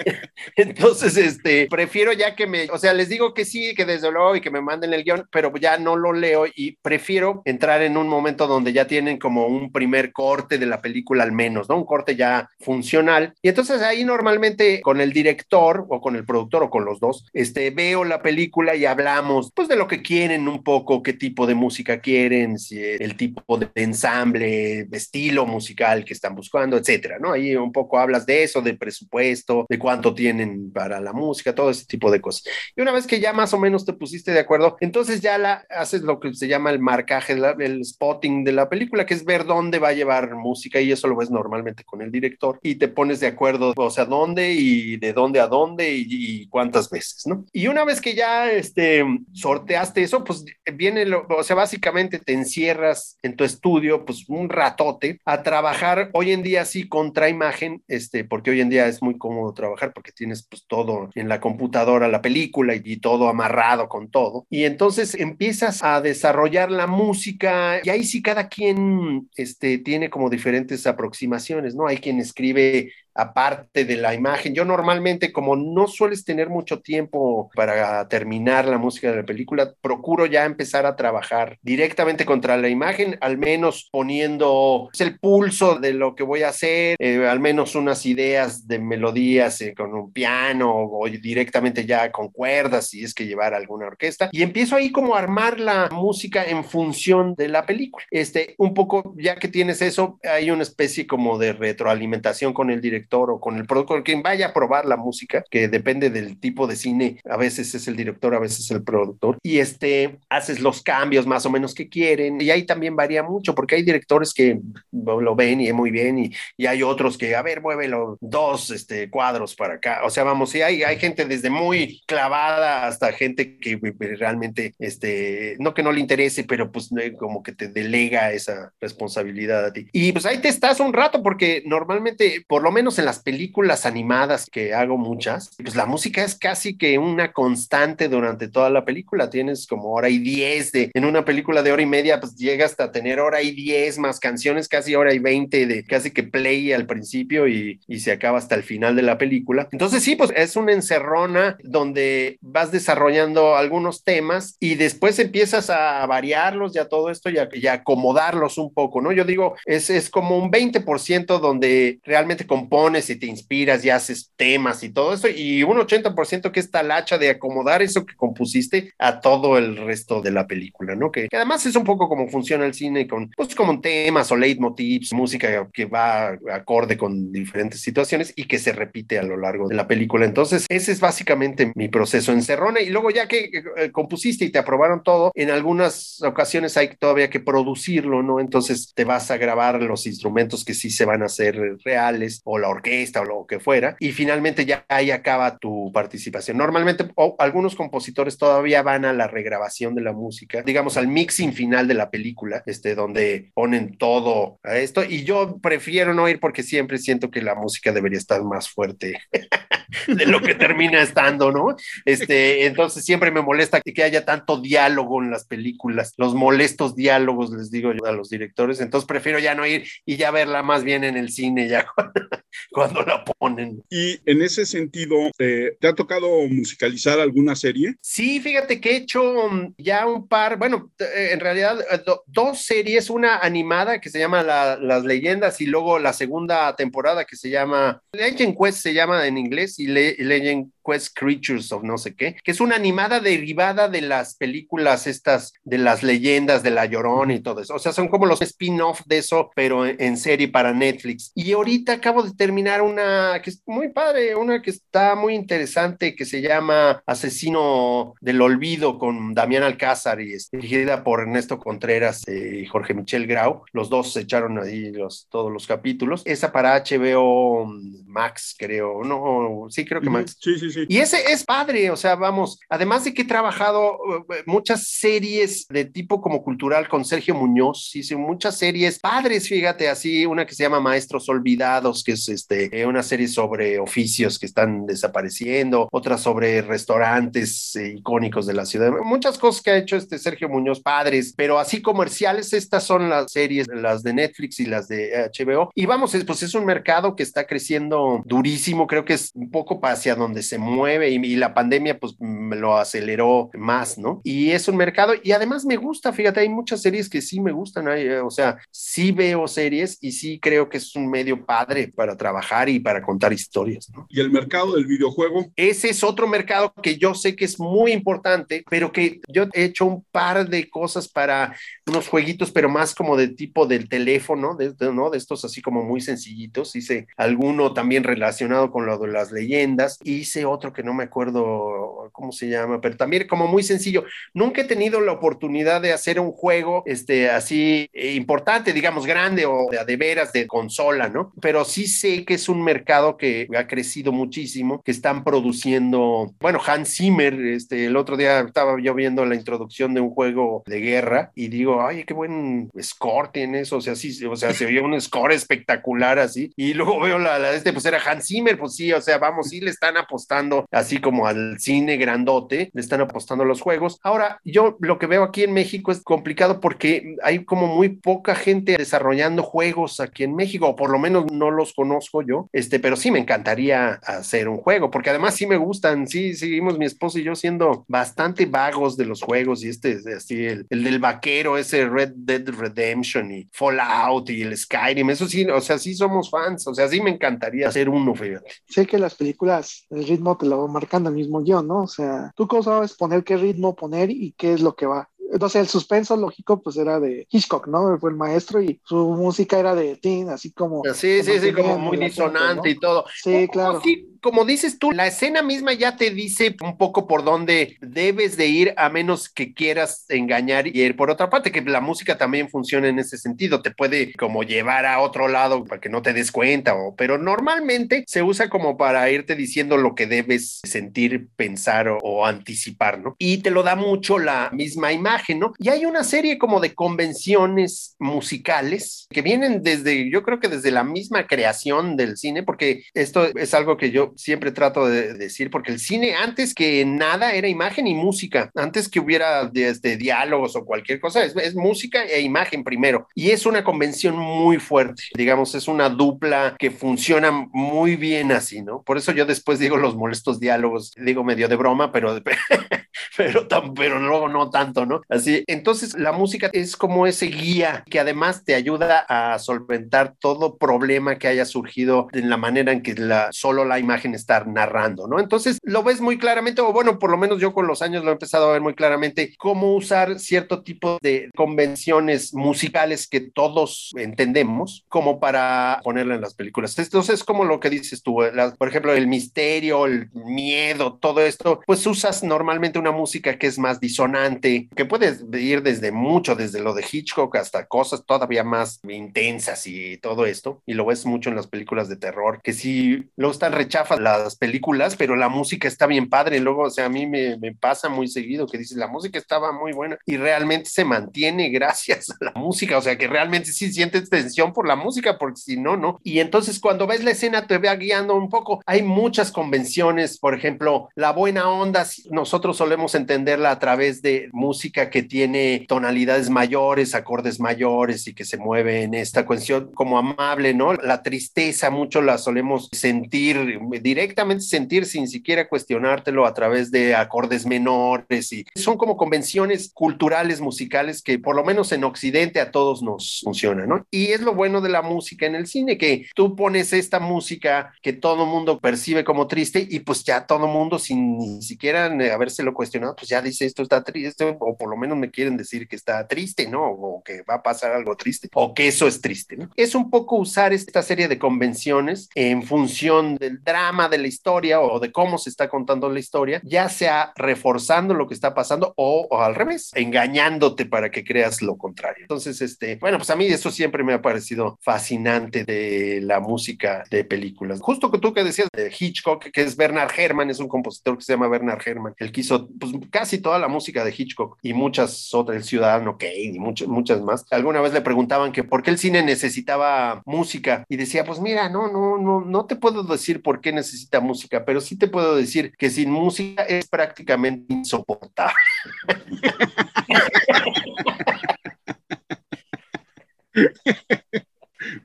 [0.56, 4.36] Entonces, este, prefiero ya que me, o sea, les digo que sí, que desde luego
[4.36, 7.96] y que me manden el guion, pero ya no lo leo y prefiero entrar en
[7.96, 11.76] un momento donde ya tienen como un primer corte de la película al menos, ¿no?
[11.76, 13.34] Un corte ya funcional.
[13.42, 17.26] Y entonces ahí normalmente con el director o con el productor o con los dos,
[17.32, 21.46] este, veo la película y hablamos, pues, de lo que quieren un poco, qué tipo
[21.46, 27.32] de música quieren, si el tipo de ensamble, estilo musical que están buscando, etcétera, ¿no?
[27.32, 31.70] Ahí un poco hablas de eso, de presupuesto, de cuánto tienen para la música, todo
[31.70, 32.44] ese tipo de cosas.
[32.76, 35.64] Y una vez que ya más o menos te pusiste de acuerdo, entonces ya la,
[35.70, 39.44] haces lo que se llama el marcaje, el spotting de la película, que es ver
[39.44, 42.88] dónde va a llevar música y eso lo ves normalmente con el director y te
[42.88, 47.44] pones de acuerdo, o sea, dónde y de dónde a dónde y, cuántas veces, ¿no?
[47.52, 52.32] Y una vez que ya este, sorteaste eso, pues viene, lo, o sea, básicamente te
[52.32, 57.82] encierras en tu estudio, pues un ratote a trabajar hoy en día sí contra imagen,
[57.88, 61.40] este, porque hoy en día es muy cómodo trabajar porque tienes pues todo en la
[61.40, 64.46] computadora, la película y, todo amarrado con todo.
[64.48, 70.30] Y entonces empiezas a desarrollar la música y ahí sí cada quien este, tiene como
[70.30, 71.86] diferentes aproximaciones, ¿no?
[71.86, 74.54] Hay quien escribe aparte de la imagen.
[74.54, 79.72] Yo normalmente, como no sueles tener mucho tiempo para terminar la música de la película,
[79.80, 85.92] procuro ya empezar a trabajar directamente contra la imagen, al menos poniendo el pulso de
[85.92, 90.12] lo que voy a hacer, eh, al menos unas ideas de melodías eh, con un
[90.12, 94.30] piano o directamente ya con cuerdas, si es que llevar alguna orquesta.
[94.32, 98.04] Y empiezo ahí como a armar la música en función de la película.
[98.10, 102.80] Este, un poco, ya que tienes eso, hay una especie como de retroalimentación con el
[102.80, 106.66] director o con el productor, quien vaya a probar la música, que depende del tipo
[106.66, 110.60] de cine, a veces es el director, a veces es el productor, y este, haces
[110.60, 114.32] los cambios más o menos que quieren, y ahí también varía mucho, porque hay directores
[114.32, 114.60] que
[114.92, 118.70] lo ven y es muy bien, y, y hay otros que, a ver, muévelo dos
[118.70, 123.12] este, cuadros para acá, o sea, vamos, sí, hay, hay gente desde muy clavada hasta
[123.12, 123.78] gente que
[124.18, 129.66] realmente, este, no que no le interese, pero pues como que te delega esa responsabilidad
[129.66, 129.86] a ti.
[129.92, 133.18] Y pues ahí te estás un rato, porque normalmente, por lo menos menos en las
[133.18, 138.70] películas animadas que hago muchas, pues la música es casi que una constante durante toda
[138.70, 139.30] la película.
[139.30, 142.66] Tienes como hora y diez de, en una película de hora y media, pues llega
[142.66, 146.72] hasta tener hora y diez más canciones, casi hora y veinte de casi que play
[146.72, 149.68] al principio y, y se acaba hasta el final de la película.
[149.72, 156.04] Entonces sí, pues es una encerrona donde vas desarrollando algunos temas y después empiezas a
[156.06, 159.12] variarlos ya todo esto y, a, y acomodarlos un poco, ¿no?
[159.12, 162.46] Yo digo, es, es como un 20% donde realmente
[162.84, 166.70] compones y te inspiras y haces temas y todo eso y un 80% que es
[166.70, 171.10] talacha de acomodar eso que compusiste a todo el resto de la película, ¿no?
[171.10, 174.36] Que, que además es un poco como funciona el cine con, pues como temas o
[174.36, 179.68] leitmotivs, música que va acorde con diferentes situaciones y que se repite a lo largo
[179.68, 180.26] de la película.
[180.26, 182.82] Entonces, ese es básicamente mi proceso en Cerrone.
[182.82, 187.30] Y luego ya que eh, compusiste y te aprobaron todo, en algunas ocasiones hay todavía
[187.30, 188.40] que producirlo, ¿no?
[188.40, 192.58] Entonces te vas a grabar los instrumentos que sí se van a hacer reales o
[192.58, 193.96] la orquesta o lo que fuera.
[194.00, 196.56] Y finalmente ya ahí acaba tu participación.
[196.56, 201.52] Normalmente o algunos compositores todavía van a la regrabación de la música, digamos al mixing
[201.52, 205.04] final de la película, este, donde ponen todo a esto.
[205.04, 209.20] Y yo prefiero no ir porque siempre siento que la música debería estar más fuerte
[210.08, 211.76] de lo que termina estando, ¿no?
[212.04, 217.50] Este, entonces siempre me molesta que haya tanto diálogo en las películas, los molestos diálogos,
[217.50, 220.84] les digo yo a los directores, entonces prefiero ya no ir y ya verla más
[220.84, 221.86] bien en el cine ya
[222.70, 223.82] cuando, la ponen.
[223.90, 227.94] Y en ese sentido, eh, ¿te ha tocado musicalizar alguna serie?
[228.00, 232.62] Sí, fíjate que he hecho mm, ya un par, bueno, eh, en realidad eh, dos
[232.62, 237.50] series, una animada que se llama Las Leyendas y luego la segunda temporada que se
[237.50, 242.36] llama Legend Quest se llama en inglés y Legend Quest Creatures of no sé qué,
[242.42, 247.34] que es una animada derivada de las películas estas, de las leyendas de La Llorona
[247.34, 247.74] y todo eso.
[247.74, 251.32] O sea, son como los spin-off de eso, pero en, serie para Netflix.
[251.34, 256.14] Y ahorita acabo de terminar una que es muy padre, una que está muy interesante,
[256.14, 262.22] que se llama Asesino del Olvido con Damián Alcázar y es dirigida por Ernesto Contreras
[262.28, 263.64] y Jorge Michel Grau.
[263.72, 266.22] Los dos se echaron ahí los, todos los capítulos.
[266.24, 267.66] Esa para HBO
[268.06, 269.02] Max, creo.
[269.04, 270.36] No, sí, creo que Max.
[270.40, 273.98] Sí, sí, y ese es padre, o sea, vamos, además de que he trabajado
[274.30, 279.88] eh, muchas series de tipo como cultural con Sergio Muñoz, hice muchas series padres, fíjate,
[279.88, 284.38] así, una que se llama Maestros Olvidados, que es este, eh, una serie sobre oficios
[284.38, 289.76] que están desapareciendo, otra sobre restaurantes eh, icónicos de la ciudad, muchas cosas que ha
[289.76, 294.60] hecho este Sergio Muñoz, padres, pero así comerciales, estas son las series, las de Netflix
[294.60, 295.70] y las de HBO.
[295.74, 299.80] Y vamos, pues es un mercado que está creciendo durísimo, creo que es un poco
[299.82, 304.20] hacia donde se mueve y, la pandemia pues me lo aceleró más, ¿no?
[304.24, 307.50] Y es un mercado y además me gusta, fíjate, hay muchas series que sí me
[307.50, 311.90] gustan, eh, o sea, sí veo series y sí creo que es un medio padre
[311.94, 314.06] para trabajar y para contar historias, ¿no?
[314.08, 315.46] ¿Y el mercado del videojuego?
[315.56, 319.64] Ese es otro mercado que yo sé que es muy importante, pero que yo he
[319.64, 324.56] hecho un par de cosas para unos jueguitos, pero más como de tipo del teléfono,
[324.56, 325.10] de, ¿no?
[325.10, 326.74] De estos así como muy sencillitos.
[326.76, 329.98] Hice alguno también relacionado con lo de las leyendas.
[330.02, 334.04] Hice otro que no me acuerdo cómo se llama, pero también como muy sencillo.
[334.32, 339.46] Nunca he tenido la oportunidad de hacer un juego este, así eh, importante, digamos, grande
[339.46, 341.32] o de, de veras de consola, ¿no?
[341.40, 346.60] Pero sí sé que es un mercado que ha crecido muchísimo, que están produciendo, bueno,
[346.64, 350.80] Hans Zimmer, este, el otro día estaba yo viendo la introducción de un juego de
[350.80, 354.66] guerra y digo, ay, qué buen score tiene eso, o sea, sí, o sea, se
[354.66, 358.58] veía un score espectacular así, y luego veo la, la este, pues era Hans Zimmer,
[358.58, 362.80] pues sí, o sea, vamos, sí le están apostando así como al cine grandote, le
[362.80, 363.98] están apostando a los juegos.
[364.02, 368.34] Ahora, yo lo que veo aquí en México es complicado porque hay como muy poca
[368.34, 372.78] gente desarrollando juegos aquí en México, o por lo menos no los conozco yo, este,
[372.80, 376.84] pero sí me encantaría hacer un juego, porque además sí me gustan, sí, seguimos mi
[376.84, 380.98] esposo y yo siendo bastante vagos de los juegos y este, así, el, el del
[380.98, 385.94] vaquero, ese Red Dead Redemption y Fallout y el Skyrim, eso sí, o sea, sí
[385.94, 388.50] somos fans, o sea, sí me encantaría hacer uno, fíjate.
[388.68, 391.82] Sé que las películas, el ritmo te lo va marcando el mismo guion, ¿no?
[391.82, 395.08] O sea, tú cómo sabes poner qué ritmo poner y qué es lo que va.
[395.32, 397.98] Entonces el suspenso lógico pues era de Hitchcock, ¿no?
[397.98, 400.82] Fue el maestro y su música era de Tin, así como...
[400.94, 403.04] Sí, sí, sí, como muy disonante y todo.
[403.22, 403.80] Sí, claro.
[404.24, 408.46] Como dices tú, la escena misma ya te dice un poco por dónde debes de
[408.46, 412.48] ir a menos que quieras engañar y ir por otra parte, que la música también
[412.48, 416.14] funciona en ese sentido, te puede como llevar a otro lado para que no te
[416.14, 421.94] des cuenta, pero normalmente se usa como para irte diciendo lo que debes sentir, pensar
[422.00, 423.16] o anticipar, ¿no?
[423.18, 425.52] Y te lo da mucho la misma imagen, ¿no?
[425.58, 430.70] Y hay una serie como de convenciones musicales que vienen desde, yo creo que desde
[430.70, 435.50] la misma creación del cine, porque esto es algo que yo siempre trato de decir,
[435.50, 440.56] porque el cine antes que nada era imagen y música, antes que hubiera desde diálogos
[440.56, 443.08] o cualquier cosa, es, música e imagen primero.
[443.14, 448.62] Y es una convención muy fuerte, digamos, es una dupla que funciona muy bien así,
[448.62, 448.82] ¿no?
[448.82, 452.20] Por eso yo después digo los molestos diálogos, digo medio de broma, pero,
[453.16, 455.02] pero, pero luego no tanto, ¿no?
[455.08, 460.56] Así, entonces la música es como ese guía que además te ayuda a solventar todo
[460.56, 465.06] problema que haya surgido en la manera en que la, solo la imagen está narrando,
[465.06, 465.20] ¿no?
[465.20, 468.10] Entonces lo ves muy claramente, o bueno, por lo menos yo con los años lo
[468.10, 473.92] he empezado a ver muy claramente, cómo usar cierto tipo de convenciones musicales que todos
[473.96, 476.78] entendemos como para ponerla en las películas.
[476.78, 481.20] Entonces es como lo que dices tú, la, por ejemplo, el misterio, el miedo, todo
[481.20, 486.34] esto, pues usas normalmente una música que es más disonante, que puedes ir desde mucho,
[486.34, 491.06] desde lo de Hitchcock hasta cosas todavía más intensas y todo esto, y lo ves
[491.06, 493.52] mucho en las películas de terror, que sí, luego están
[493.98, 497.54] las películas, pero la música está bien padre, luego, o sea, a mí me, me
[497.54, 502.10] pasa muy seguido que dices, la música estaba muy buena y realmente se mantiene gracias
[502.10, 505.56] a la música, o sea, que realmente sí sientes tensión por la música, porque si
[505.56, 506.00] no, no.
[506.02, 508.62] Y entonces cuando ves la escena te va guiando un poco.
[508.66, 514.90] Hay muchas convenciones, por ejemplo, la buena onda, nosotros solemos entenderla a través de música
[514.90, 520.54] que tiene tonalidades mayores, acordes mayores y que se mueve en esta cuestión como amable,
[520.54, 520.74] ¿no?
[520.74, 527.46] La tristeza mucho la solemos sentir, directamente sentir sin siquiera cuestionártelo a través de acordes
[527.46, 532.82] menores y son como convenciones culturales musicales que por lo menos en Occidente a todos
[532.82, 533.86] nos funcionan, ¿no?
[533.90, 537.72] Y es lo bueno de la música en el cine, que tú pones esta música
[537.82, 542.54] que todo mundo percibe como triste y pues ya todo mundo sin ni siquiera habérselo
[542.54, 545.76] cuestionado, pues ya dice esto está triste o por lo menos me quieren decir que
[545.76, 546.64] está triste, ¿no?
[546.64, 549.50] O que va a pasar algo triste o que eso es triste, ¿no?
[549.56, 554.60] Es un poco usar esta serie de convenciones en función del drama de la historia
[554.60, 558.74] o de cómo se está contando la historia, ya sea reforzando lo que está pasando
[558.76, 562.02] o, o al revés, engañándote para que creas lo contrario.
[562.02, 566.84] Entonces, este, bueno, pues a mí eso siempre me ha parecido fascinante de la música
[566.90, 567.60] de películas.
[567.60, 571.04] Justo que tú que decías de Hitchcock, que es Bernard Herrmann, es un compositor que
[571.04, 574.52] se llama Bernard Herrmann, el que hizo pues, casi toda la música de Hitchcock y
[574.52, 577.24] muchas otras, El Ciudadano Kane y muchas, muchas más.
[577.30, 581.48] Alguna vez le preguntaban que por qué el cine necesitaba música y decía, pues mira,
[581.48, 585.16] no, no, no, no te puedo decir por qué necesita música, pero sí te puedo
[585.16, 588.34] decir que sin música es prácticamente insoportable.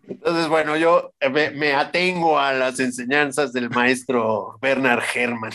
[0.08, 5.54] Entonces, bueno, yo me, atengo a las enseñanzas del maestro Bernard Herrmann.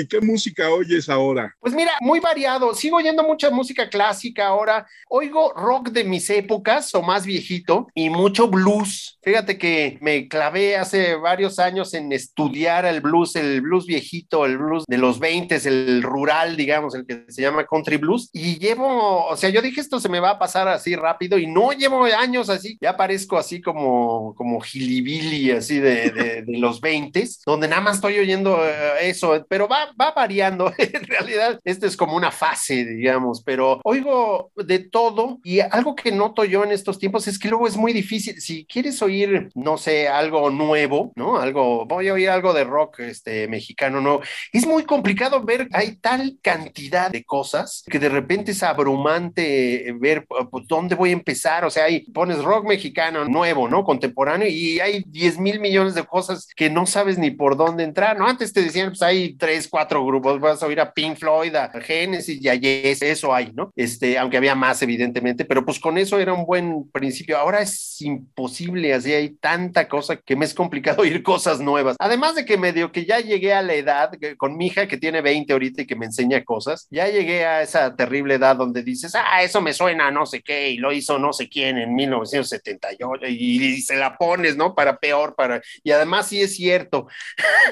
[0.00, 1.54] ¿Y qué música oyes ahora?
[1.60, 2.72] Pues mira, muy variado.
[2.74, 4.86] Sigo oyendo mucha música clásica ahora.
[5.10, 9.18] Oigo rock de mis épocas o más viejito y mucho blues.
[9.22, 14.56] Fíjate que me clavé hace varios años en estudiar el blues, el blues viejito, el
[14.56, 18.30] blues de los 20, el rural, digamos, el que se llama country blues.
[18.32, 21.46] Y llevo, o sea, yo dije esto se me va a pasar así rápido y
[21.46, 22.78] no llevo años así.
[22.80, 27.96] Ya parezco así como, como gilibili, así de, de, de los 20, donde nada más
[27.96, 28.58] estoy oyendo
[29.00, 30.72] eso, pero va va, variando.
[30.78, 36.12] en realidad, esto es como una fase, digamos, pero oigo de todo y algo que
[36.12, 38.40] noto yo en estos tiempos es que luego es muy difícil.
[38.40, 41.38] Si quieres oír, no sé, algo nuevo, ¿no?
[41.38, 44.20] Algo, voy a oír algo de rock este, mexicano, ¿no?
[44.52, 50.26] Es muy complicado ver, hay tal cantidad de cosas que de repente es abrumante ver
[50.26, 51.64] pues, dónde voy a empezar.
[51.64, 53.84] O sea, ahí pones rock mexicano nuevo, ¿no?
[53.84, 58.18] Contemporáneo y hay 10 mil millones de cosas que no sabes ni por dónde entrar,
[58.18, 58.26] ¿no?
[58.26, 61.70] Antes te decían, pues hay tres, cuatro grupos, vas a oír a Pink Floyd, a
[61.80, 63.72] Genesis y a Yes, eso hay, ¿no?
[63.76, 67.38] Este, aunque había más, evidentemente, pero pues con eso era un buen principio.
[67.38, 71.96] Ahora es imposible, así hay tanta cosa que me es complicado oír cosas nuevas.
[71.98, 75.20] Además de que medio que ya llegué a la edad, con mi hija que tiene
[75.20, 79.14] 20 ahorita y que me enseña cosas, ya llegué a esa terrible edad donde dices,
[79.14, 83.26] ah, eso me suena no sé qué, y lo hizo no sé quién en 1978,
[83.28, 84.74] y, y se la pones, ¿no?
[84.74, 85.62] Para peor, para...
[85.82, 87.06] Y además sí es cierto.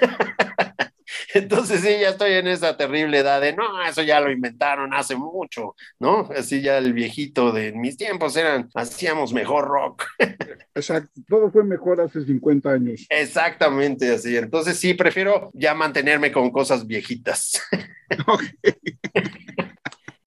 [1.35, 5.17] Entonces sí, ya estoy en esa terrible edad de, no, eso ya lo inventaron hace
[5.17, 6.29] mucho, ¿no?
[6.37, 10.05] Así ya el viejito de mis tiempos eran, hacíamos mejor rock.
[10.75, 13.07] Exacto, todo fue mejor hace 50 años.
[13.09, 14.37] Exactamente así.
[14.37, 17.61] Entonces sí, prefiero ya mantenerme con cosas viejitas.
[18.27, 18.79] Okay.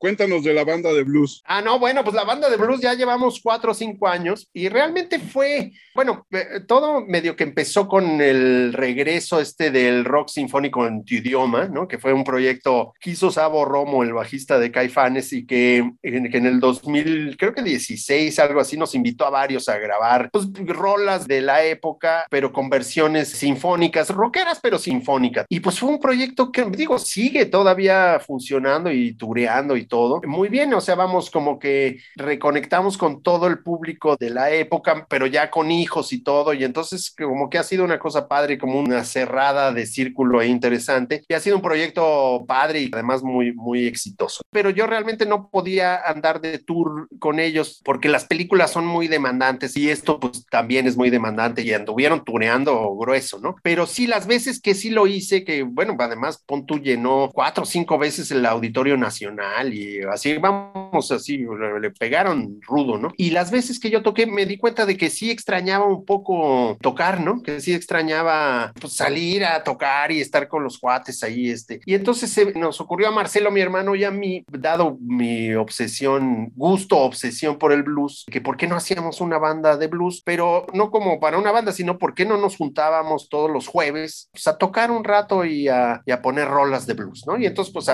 [0.02, 1.44] Cuéntanos de la banda de blues.
[1.46, 4.68] Ah, no, bueno, pues la banda de blues ya llevamos cuatro o cinco años y
[4.68, 10.88] realmente fue, bueno, eh, todo medio que empezó con el regreso este del rock sinfónico
[10.88, 11.88] en tu idioma, ¿no?
[11.88, 16.32] Que fue un proyecto que hizo Sabo Romo, el bajista de Caifanes, y que en,
[16.32, 20.32] que en el 2000, creo que 16, algo así, nos invitó a varios a grabar,
[20.32, 25.46] pues, rolas de la época, pero con versiones sinfónicas, rockeras, pero sinfónicas.
[25.48, 30.22] Y pues fue un proyecto que, digo, sigue todavía funcionando y tureando y todo.
[30.26, 35.06] Muy bien, o sea, vamos como que reconectamos con todo el público de la época,
[35.10, 38.58] pero ya con hijos y todo, y entonces como que ha sido una cosa padre,
[38.58, 43.22] como una cerrada de círculo e interesante, y ha sido un proyecto padre y además
[43.22, 44.42] muy, muy exitoso.
[44.50, 49.10] Pero yo realmente no podía andar de tour con ellos porque las películas son muy
[49.10, 53.58] demandantes y esto pues también es muy demandante y anduvieron tureando grueso, ¿no?
[53.62, 57.66] Pero sí, las veces que sí lo hice, que bueno, además Pontu llenó cuatro o
[57.66, 59.81] cinco veces el Auditorio Nacional y
[60.12, 61.46] así vamos, así
[61.82, 63.12] le, pegaron rudo, ¿no?
[63.18, 66.78] Y las veces que yo toqué me di cuenta de que sí extrañaba un poco
[66.82, 67.42] tocar, ¿no?
[67.42, 71.80] Que sí extrañaba pues, salir a tocar y estar con los cuates ahí, este.
[71.86, 76.98] Y entonces nos ocurrió a Marcelo, mi hermano, y a mí, dado mi obsesión, gusto,
[76.98, 80.92] obsesión por el blues, que por qué no hacíamos una banda de blues, pero no
[80.92, 84.58] como para una banda, sino por qué no nos juntábamos todos los jueves pues, a
[84.58, 87.38] tocar un rato y a, y a poner rolas de blues, ¿no?
[87.38, 87.88] Y entonces pues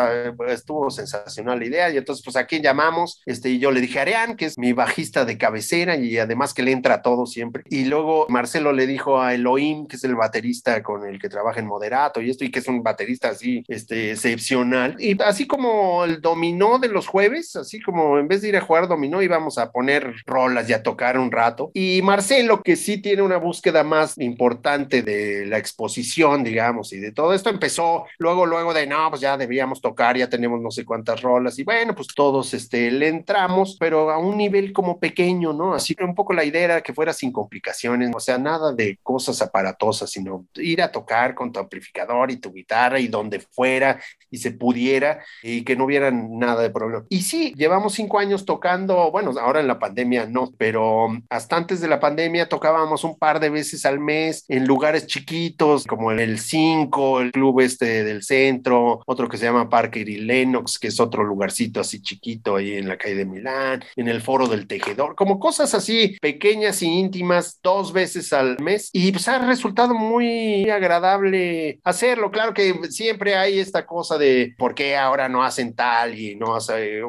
[0.47, 3.99] estuvo sensacional la idea y entonces pues a quién llamamos, este, y yo le dije
[3.99, 7.63] Arián, que es mi bajista de cabecera y además que le entra a todo siempre,
[7.69, 11.59] y luego Marcelo le dijo a Elohim, que es el baterista con el que trabaja
[11.59, 16.03] en Moderato y esto, y que es un baterista así, este, excepcional, y así como
[16.03, 19.57] el dominó de los jueves, así como en vez de ir a jugar dominó íbamos
[19.57, 23.83] a poner rolas y a tocar un rato, y Marcelo, que sí tiene una búsqueda
[23.83, 29.09] más importante de la exposición, digamos, y de todo esto, empezó luego, luego de, no,
[29.09, 32.91] pues ya debíamos tocar, ya tenemos no sé cuántas rolas, y bueno, pues todos este,
[32.91, 35.73] le entramos, pero a un nivel como pequeño, ¿no?
[35.73, 38.99] Así que un poco la idea era que fuera sin complicaciones, o sea, nada de
[39.03, 43.99] cosas aparatosas, sino ir a tocar con tu amplificador y tu guitarra y donde fuera
[44.29, 47.05] y se pudiera y que no hubiera nada de problema.
[47.09, 51.81] Y sí, llevamos cinco años tocando, bueno, ahora en la pandemia no, pero hasta antes
[51.81, 56.39] de la pandemia tocábamos un par de veces al mes en lugares chiquitos como el
[56.39, 60.99] 5, el club este del centro, otro que se llama Parque y Lennox, que es
[60.99, 65.15] otro lugar así chiquito ahí en la calle de Milán, en el foro del tejedor,
[65.15, 70.69] como cosas así pequeñas y íntimas dos veces al mes y pues ha resultado muy
[70.69, 72.31] agradable hacerlo.
[72.31, 76.55] Claro que siempre hay esta cosa de por qué ahora no hacen tal y no
[76.55, 77.01] hace,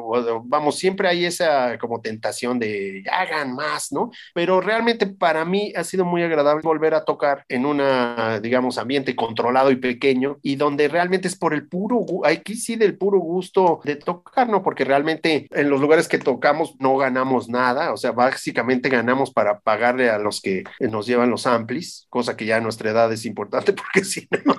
[0.43, 4.11] vamos, siempre hay esa como tentación de hagan más, ¿no?
[4.33, 9.15] Pero realmente para mí ha sido muy agradable volver a tocar en una, digamos, ambiente
[9.15, 13.81] controlado y pequeño y donde realmente es por el puro, aquí sí del puro gusto
[13.83, 14.63] de tocar ¿no?
[14.63, 19.59] Porque realmente en los lugares que tocamos no ganamos nada, o sea, básicamente ganamos para
[19.59, 23.25] pagarle a los que nos llevan los amplis, cosa que ya a nuestra edad es
[23.25, 24.55] importante porque si no...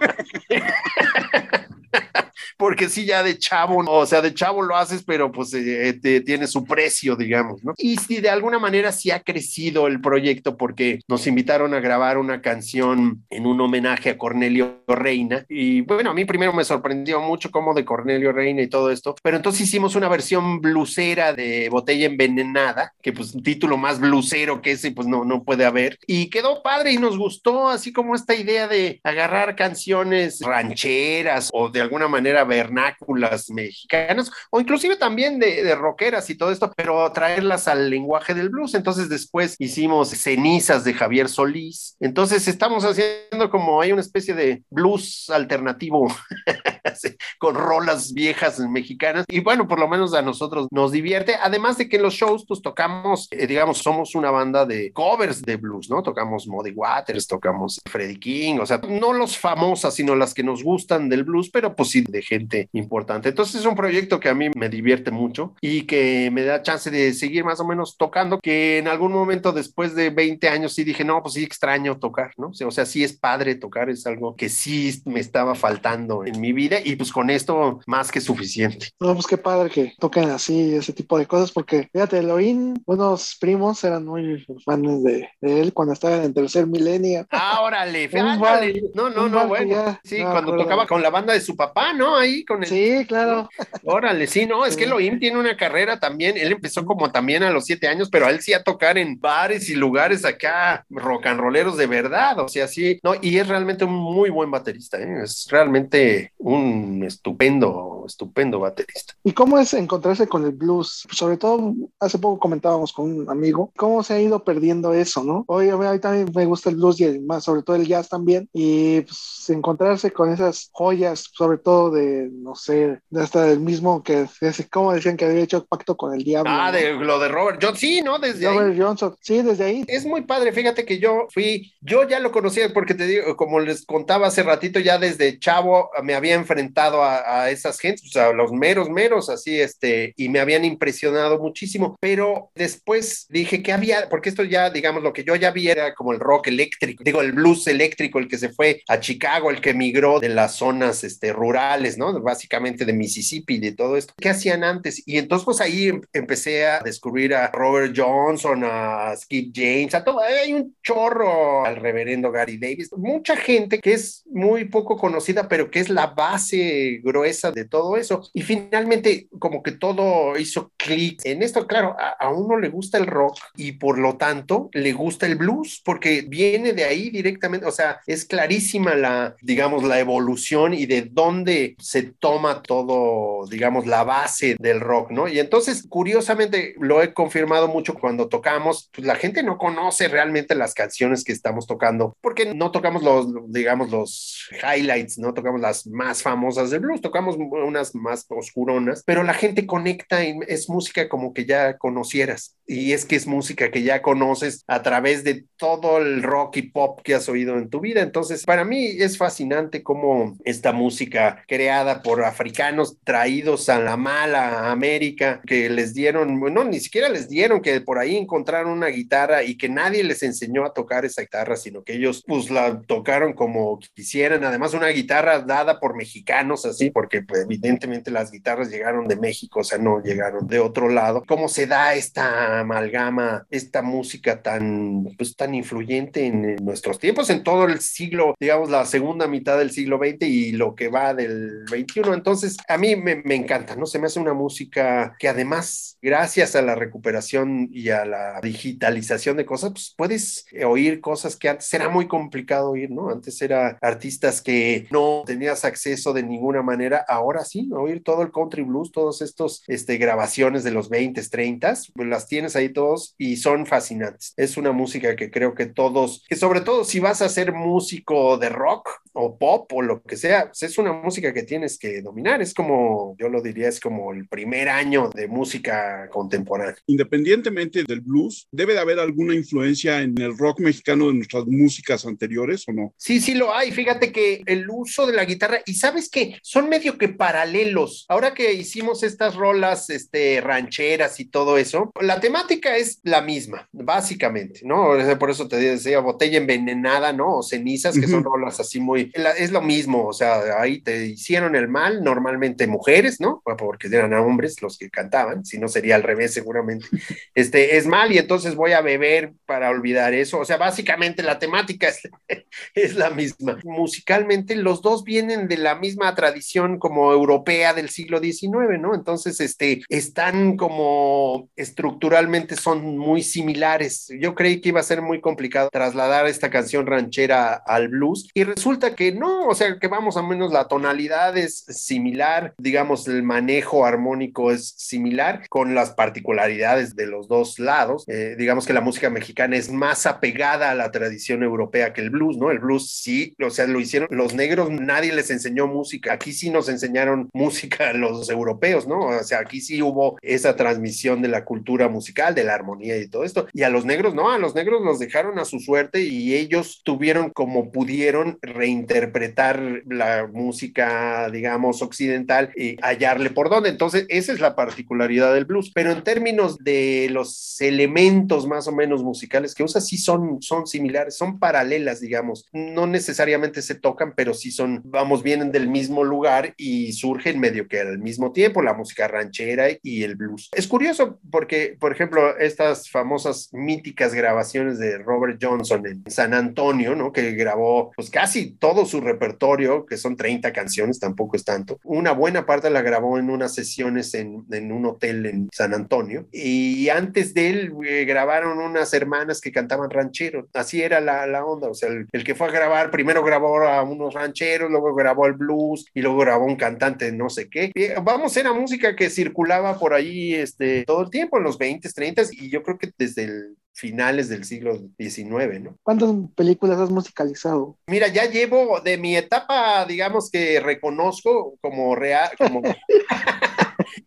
[2.56, 6.46] porque sí, ya de chavo, o sea, de chavo lo haces, pero pues eh, tiene
[6.46, 7.74] su precio, digamos, ¿no?
[7.76, 12.18] Y sí, de alguna manera sí ha crecido el proyecto porque nos invitaron a grabar
[12.18, 15.44] una canción en un homenaje a Cornelio Reina.
[15.48, 19.14] Y bueno, a mí primero me sorprendió mucho como de Cornelio Reina y todo esto,
[19.22, 24.62] pero entonces hicimos una versión blusera de Botella Envenenada, que pues un título más blusero
[24.62, 25.98] que ese, pues no, no puede haber.
[26.06, 31.68] Y quedó padre y nos gustó, así como esta idea de agarrar canciones rancheras o
[31.68, 37.10] de alguna manera vernáculas mexicanas o inclusive también de, de rockeras y todo esto, pero
[37.12, 38.74] traerlas al lenguaje del blues.
[38.74, 41.96] Entonces después hicimos cenizas de Javier Solís.
[42.00, 46.08] Entonces estamos haciendo como hay una especie de blues alternativo
[47.38, 51.36] con rolas viejas mexicanas y bueno, por lo menos a nosotros nos divierte.
[51.40, 55.42] Además de que en los shows pues tocamos, eh, digamos, somos una banda de covers
[55.42, 56.02] de blues, ¿no?
[56.02, 60.62] Tocamos Muddy Waters, tocamos Freddie King, o sea, no los famosas, sino las que nos
[60.62, 63.30] gustan del blues, pero pues sí de de gente importante.
[63.30, 66.90] Entonces es un proyecto que a mí me divierte mucho y que me da chance
[66.90, 70.84] de seguir más o menos tocando, que en algún momento después de 20 años sí
[70.84, 72.52] dije, no, pues sí extraño tocar, ¿no?
[72.66, 76.52] O sea, sí es padre tocar, es algo que sí me estaba faltando en mi
[76.52, 78.88] vida y pues con esto más que suficiente.
[79.00, 83.36] No, pues qué padre que toquen así ese tipo de cosas, porque fíjate, Elohim, unos
[83.40, 87.26] primos eran muy fans de, él cuando estaba en el tercer milenio.
[87.30, 88.08] Ah, órale,
[88.94, 89.98] no, no, no, bueno.
[90.04, 92.09] sí, cuando tocaba con la banda de su papá, ¿no?
[92.16, 92.68] Ahí con el.
[92.68, 93.48] Sí, claro.
[93.84, 96.36] Órale, sí, no, es que Elohim tiene una carrera también.
[96.36, 99.68] Él empezó como también a los siete años, pero él sí a tocar en bares
[99.68, 102.38] y lugares acá rock and rolleros de verdad.
[102.38, 105.22] O sea, sí, no, y es realmente un muy buen baterista, ¿eh?
[105.24, 109.14] es realmente un estupendo, estupendo baterista.
[109.24, 111.06] ¿Y cómo es encontrarse con el blues?
[111.10, 115.44] Sobre todo, hace poco comentábamos con un amigo, cómo se ha ido perdiendo eso, ¿no?
[115.46, 118.48] Hoy a mí también me gusta el blues y más, sobre todo el jazz también,
[118.52, 124.26] y pues, encontrarse con esas joyas, sobre todo de, no sé, hasta el mismo que,
[124.70, 126.50] como decían que había hecho pacto con el diablo.
[126.52, 128.18] Ah, de lo de Robert Johnson, sí, ¿no?
[128.18, 129.84] Desde Robert Johnson, sí, desde ahí.
[129.86, 133.60] Es muy padre, fíjate que yo fui, yo ya lo conocía porque te digo, como
[133.60, 138.12] les contaba hace ratito, ya desde chavo me había enfrentado a, a esas gentes, o
[138.12, 143.62] sea, a los meros, meros, así, este, y me habían impresionado muchísimo, pero después dije
[143.62, 146.48] que había, porque esto ya, digamos, lo que yo ya vi era como el rock
[146.48, 150.28] eléctrico, digo, el blues eléctrico, el que se fue a Chicago, el que migró de
[150.28, 152.20] las zonas este, rurales, ¿no?
[152.20, 154.12] Básicamente de Mississippi, de todo esto.
[154.18, 155.02] ¿Qué hacían antes?
[155.06, 160.04] Y entonces, pues ahí em, empecé a descubrir a Robert Johnson, a Skip James, a
[160.04, 160.20] todo.
[160.20, 162.90] Hay un chorro al reverendo Gary Davis.
[162.96, 167.96] Mucha gente que es muy poco conocida, pero que es la base gruesa de todo
[167.96, 168.22] eso.
[168.34, 171.66] Y finalmente, como que todo hizo clic en esto.
[171.66, 175.36] Claro, a, a uno le gusta el rock y por lo tanto le gusta el
[175.36, 177.66] blues, porque viene de ahí directamente.
[177.66, 183.86] O sea, es clarísima la, digamos, la evolución y de dónde se toma todo, digamos,
[183.86, 185.28] la base del rock, ¿no?
[185.28, 190.54] Y entonces, curiosamente, lo he confirmado mucho cuando tocamos, pues la gente no conoce realmente
[190.54, 195.86] las canciones que estamos tocando, porque no tocamos los, digamos, los highlights, no tocamos las
[195.86, 201.08] más famosas del blues, tocamos unas más oscuronas, pero la gente conecta y es música
[201.08, 202.56] como que ya conocieras.
[202.70, 206.62] Y es que es música que ya conoces a través de todo el rock y
[206.62, 208.00] pop que has oído en tu vida.
[208.00, 214.70] Entonces, para mí es fascinante cómo esta música creada por africanos traídos a la mala
[214.70, 219.42] América, que les dieron, bueno, ni siquiera les dieron, que por ahí encontraron una guitarra
[219.42, 223.32] y que nadie les enseñó a tocar esa guitarra, sino que ellos pues la tocaron
[223.32, 224.44] como quisieran.
[224.44, 229.58] Además, una guitarra dada por mexicanos, así, porque pues, evidentemente las guitarras llegaron de México,
[229.58, 231.24] o sea, no llegaron de otro lado.
[231.26, 237.42] ¿Cómo se da esta amalgama, esta música tan, pues, tan influyente en nuestros tiempos, en
[237.42, 241.64] todo el siglo, digamos, la segunda mitad del siglo XX y lo que va del
[241.68, 242.12] XXI.
[242.14, 243.86] Entonces, a mí me, encanta, ¿no?
[243.86, 249.36] Se me hace una música que además, gracias a la recuperación y a la digitalización
[249.36, 253.10] de cosas, pues puedes oír cosas que antes era muy complicado oír, ¿no?
[253.10, 258.32] Antes era artistas que no tenías acceso de ninguna manera, ahora sí, oír todo el
[258.32, 263.14] country blues, todos estos este, grabaciones de los 20, 30, pues las tienes ahí todos
[263.18, 264.32] y son fascinantes.
[264.36, 268.38] Es una música que creo que todos, que sobre todo si vas a ser músico
[268.38, 272.02] de rock o pop o lo que sea, pues es una música que tienes que
[272.02, 272.42] dominar.
[272.42, 276.76] Es como, yo lo diría, es como el primer año de música contemporánea.
[276.86, 282.06] Independientemente del blues, ¿debe de haber alguna influencia en el rock mexicano de nuestras músicas
[282.06, 282.94] anteriores o no?
[282.96, 283.72] Sí, sí lo hay.
[283.72, 288.06] Fíjate que el uso de la guitarra, y sabes que son medio que paralelos.
[288.08, 293.68] Ahora que hicimos estas rolas este, rancheras y todo eso, la temática es la misma,
[293.72, 294.90] básicamente, ¿no?
[295.18, 297.38] Por eso te decía botella envenenada, ¿no?
[297.38, 301.56] O cenizas, que son rolas así muy, es lo mismo, o sea, ahí te hicieron
[301.56, 303.42] el mal, normalmente mujeres, ¿no?
[303.58, 306.86] Porque eran hombres los que cantaban, si no sería al revés seguramente.
[307.34, 311.38] Este, es mal y entonces voy a beber para olvidar eso, o sea, básicamente la
[311.38, 312.08] temática es,
[312.74, 313.58] es la misma.
[313.64, 318.94] Musicalmente los dos vienen de la misma tradición como europea del siglo XIX, ¿no?
[318.94, 324.08] Entonces, este, están como estructuralmente son muy similares.
[324.18, 328.44] Yo creí que iba a ser muy complicado trasladar esta canción ranchera al blues y
[328.44, 333.22] resulta que no, o sea, que vamos a menos la tonalidad es similar, digamos, el
[333.22, 338.04] manejo armónico es similar con las particularidades de los dos lados.
[338.08, 342.10] Eh, digamos que la música mexicana es más apegada a la tradición europea que el
[342.10, 342.50] blues, ¿no?
[342.50, 346.12] El blues sí, o sea, lo hicieron los negros, nadie les enseñó música.
[346.12, 349.00] Aquí sí nos enseñaron música los europeos, ¿no?
[349.00, 353.08] O sea, aquí sí hubo esa transmisión de la cultura musical, de la armonía y
[353.08, 353.46] todo esto.
[353.52, 356.82] Y a los negros, no, a los negros los dejaron a su suerte y ellos
[356.84, 363.68] tuvieron como pudieron reinventar interpretar la música, digamos, occidental y hallarle por dónde.
[363.68, 365.70] Entonces, esa es la particularidad del blues.
[365.74, 370.66] Pero en términos de los elementos más o menos musicales que usa, sí son, son
[370.66, 372.46] similares, son paralelas, digamos.
[372.52, 377.68] No necesariamente se tocan, pero sí son, vamos, vienen del mismo lugar y surgen medio
[377.68, 380.48] que al mismo tiempo, la música ranchera y el blues.
[380.52, 386.94] Es curioso porque, por ejemplo, estas famosas míticas grabaciones de Robert Johnson en San Antonio,
[386.94, 387.12] ¿no?
[387.12, 391.78] Que grabó pues casi todo su repertorio, que son 30 canciones, tampoco es tanto.
[391.84, 396.26] Una buena parte la grabó en unas sesiones en, en un hotel en San Antonio
[396.32, 400.46] y antes de él eh, grabaron unas hermanas que cantaban rancheros.
[400.54, 403.62] Así era la, la onda, o sea, el, el, que fue a grabar, primero grabó
[403.62, 407.70] a unos rancheros, luego grabó el blues y luego grabó un cantante no sé qué.
[407.74, 411.88] Y, vamos, era música que circulaba por ahí este, todo el tiempo, en los 20,
[411.88, 415.76] 30 y yo creo que desde el finales del siglo XIX, ¿no?
[415.82, 417.78] ¿Cuántas películas has musicalizado?
[417.86, 422.62] Mira, ya llevo de mi etapa, digamos que reconozco como real, como...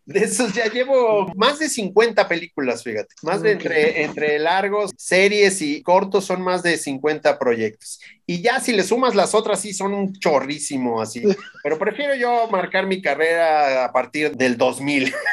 [0.05, 3.14] de esos ya llevo más de 50 películas, fíjate.
[3.24, 7.99] Más de entre, entre largos, series y cortos son más de 50 proyectos.
[8.26, 11.24] Y ya si le sumas las otras, sí son un chorrísimo así.
[11.64, 15.14] Pero prefiero yo marcar mi carrera a partir del 2000.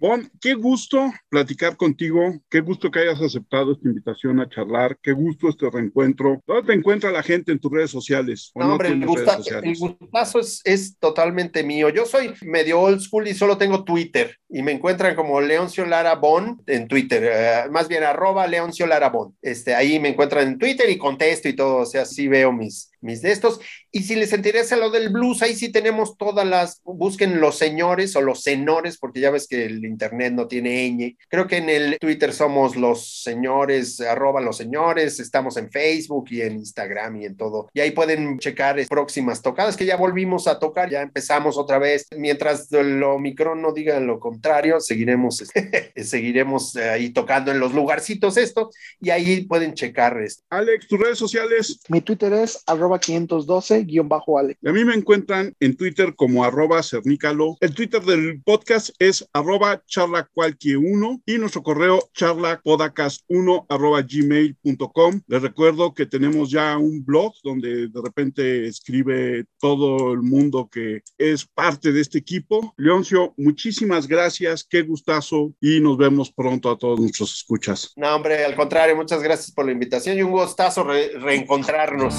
[0.00, 5.10] Bon, qué gusto platicar contigo, qué gusto que hayas aceptado esta invitación a charlar, qué
[5.10, 6.40] gusto este reencuentro.
[6.46, 8.52] ¿Dónde te encuentra la gente en tus redes sociales?
[8.54, 11.88] No, hombre, el, gusta, el, gustazo es, es, totalmente mío.
[11.88, 16.14] Yo soy medio old school y solo tengo Twitter y me encuentran como Leoncio Lara
[16.14, 19.36] Bon en Twitter, uh, más bien arroba Leoncio Lara Bon.
[19.42, 22.92] Este, ahí me encuentran en Twitter y contesto y todo, o sea, sí veo mis,
[23.00, 23.60] mis de estos.
[23.90, 28.14] Y si les interesa lo del blues, ahí sí tenemos todas las, busquen los señores
[28.16, 31.16] o los senores, porque ya ves que el internet no tiene ñ.
[31.28, 36.42] Creo que en el Twitter somos los señores, arroba los señores, estamos en Facebook y
[36.42, 37.68] en Instagram y en todo.
[37.72, 42.06] Y ahí pueden checar próximas tocadas que ya volvimos a tocar, ya empezamos otra vez.
[42.16, 45.44] Mientras el Omicron no diga lo contrario, seguiremos,
[45.96, 50.42] seguiremos ahí tocando en los lugarcitos estos y ahí pueden checar esto.
[50.50, 51.80] Alex, tus redes sociales.
[51.88, 54.58] Mi Twitter es arroba 512-Alex.
[54.64, 57.56] A mí me encuentran en Twitter como arroba cernícalo.
[57.60, 65.20] El Twitter del podcast es arroba charlacualquier1 y nuestro correo charlapodcast1 arroba gmail.com.
[65.26, 71.02] Les recuerdo que tenemos ya un blog donde de repente escribe todo el mundo que
[71.16, 72.74] es parte de este equipo.
[72.76, 77.92] Leoncio, muchísimas gracias, qué gustazo y nos vemos pronto a todos nuestros escuchas.
[77.96, 82.14] No, hombre, al contrario, muchas gracias por la invitación y un gustazo re reencontrarnos.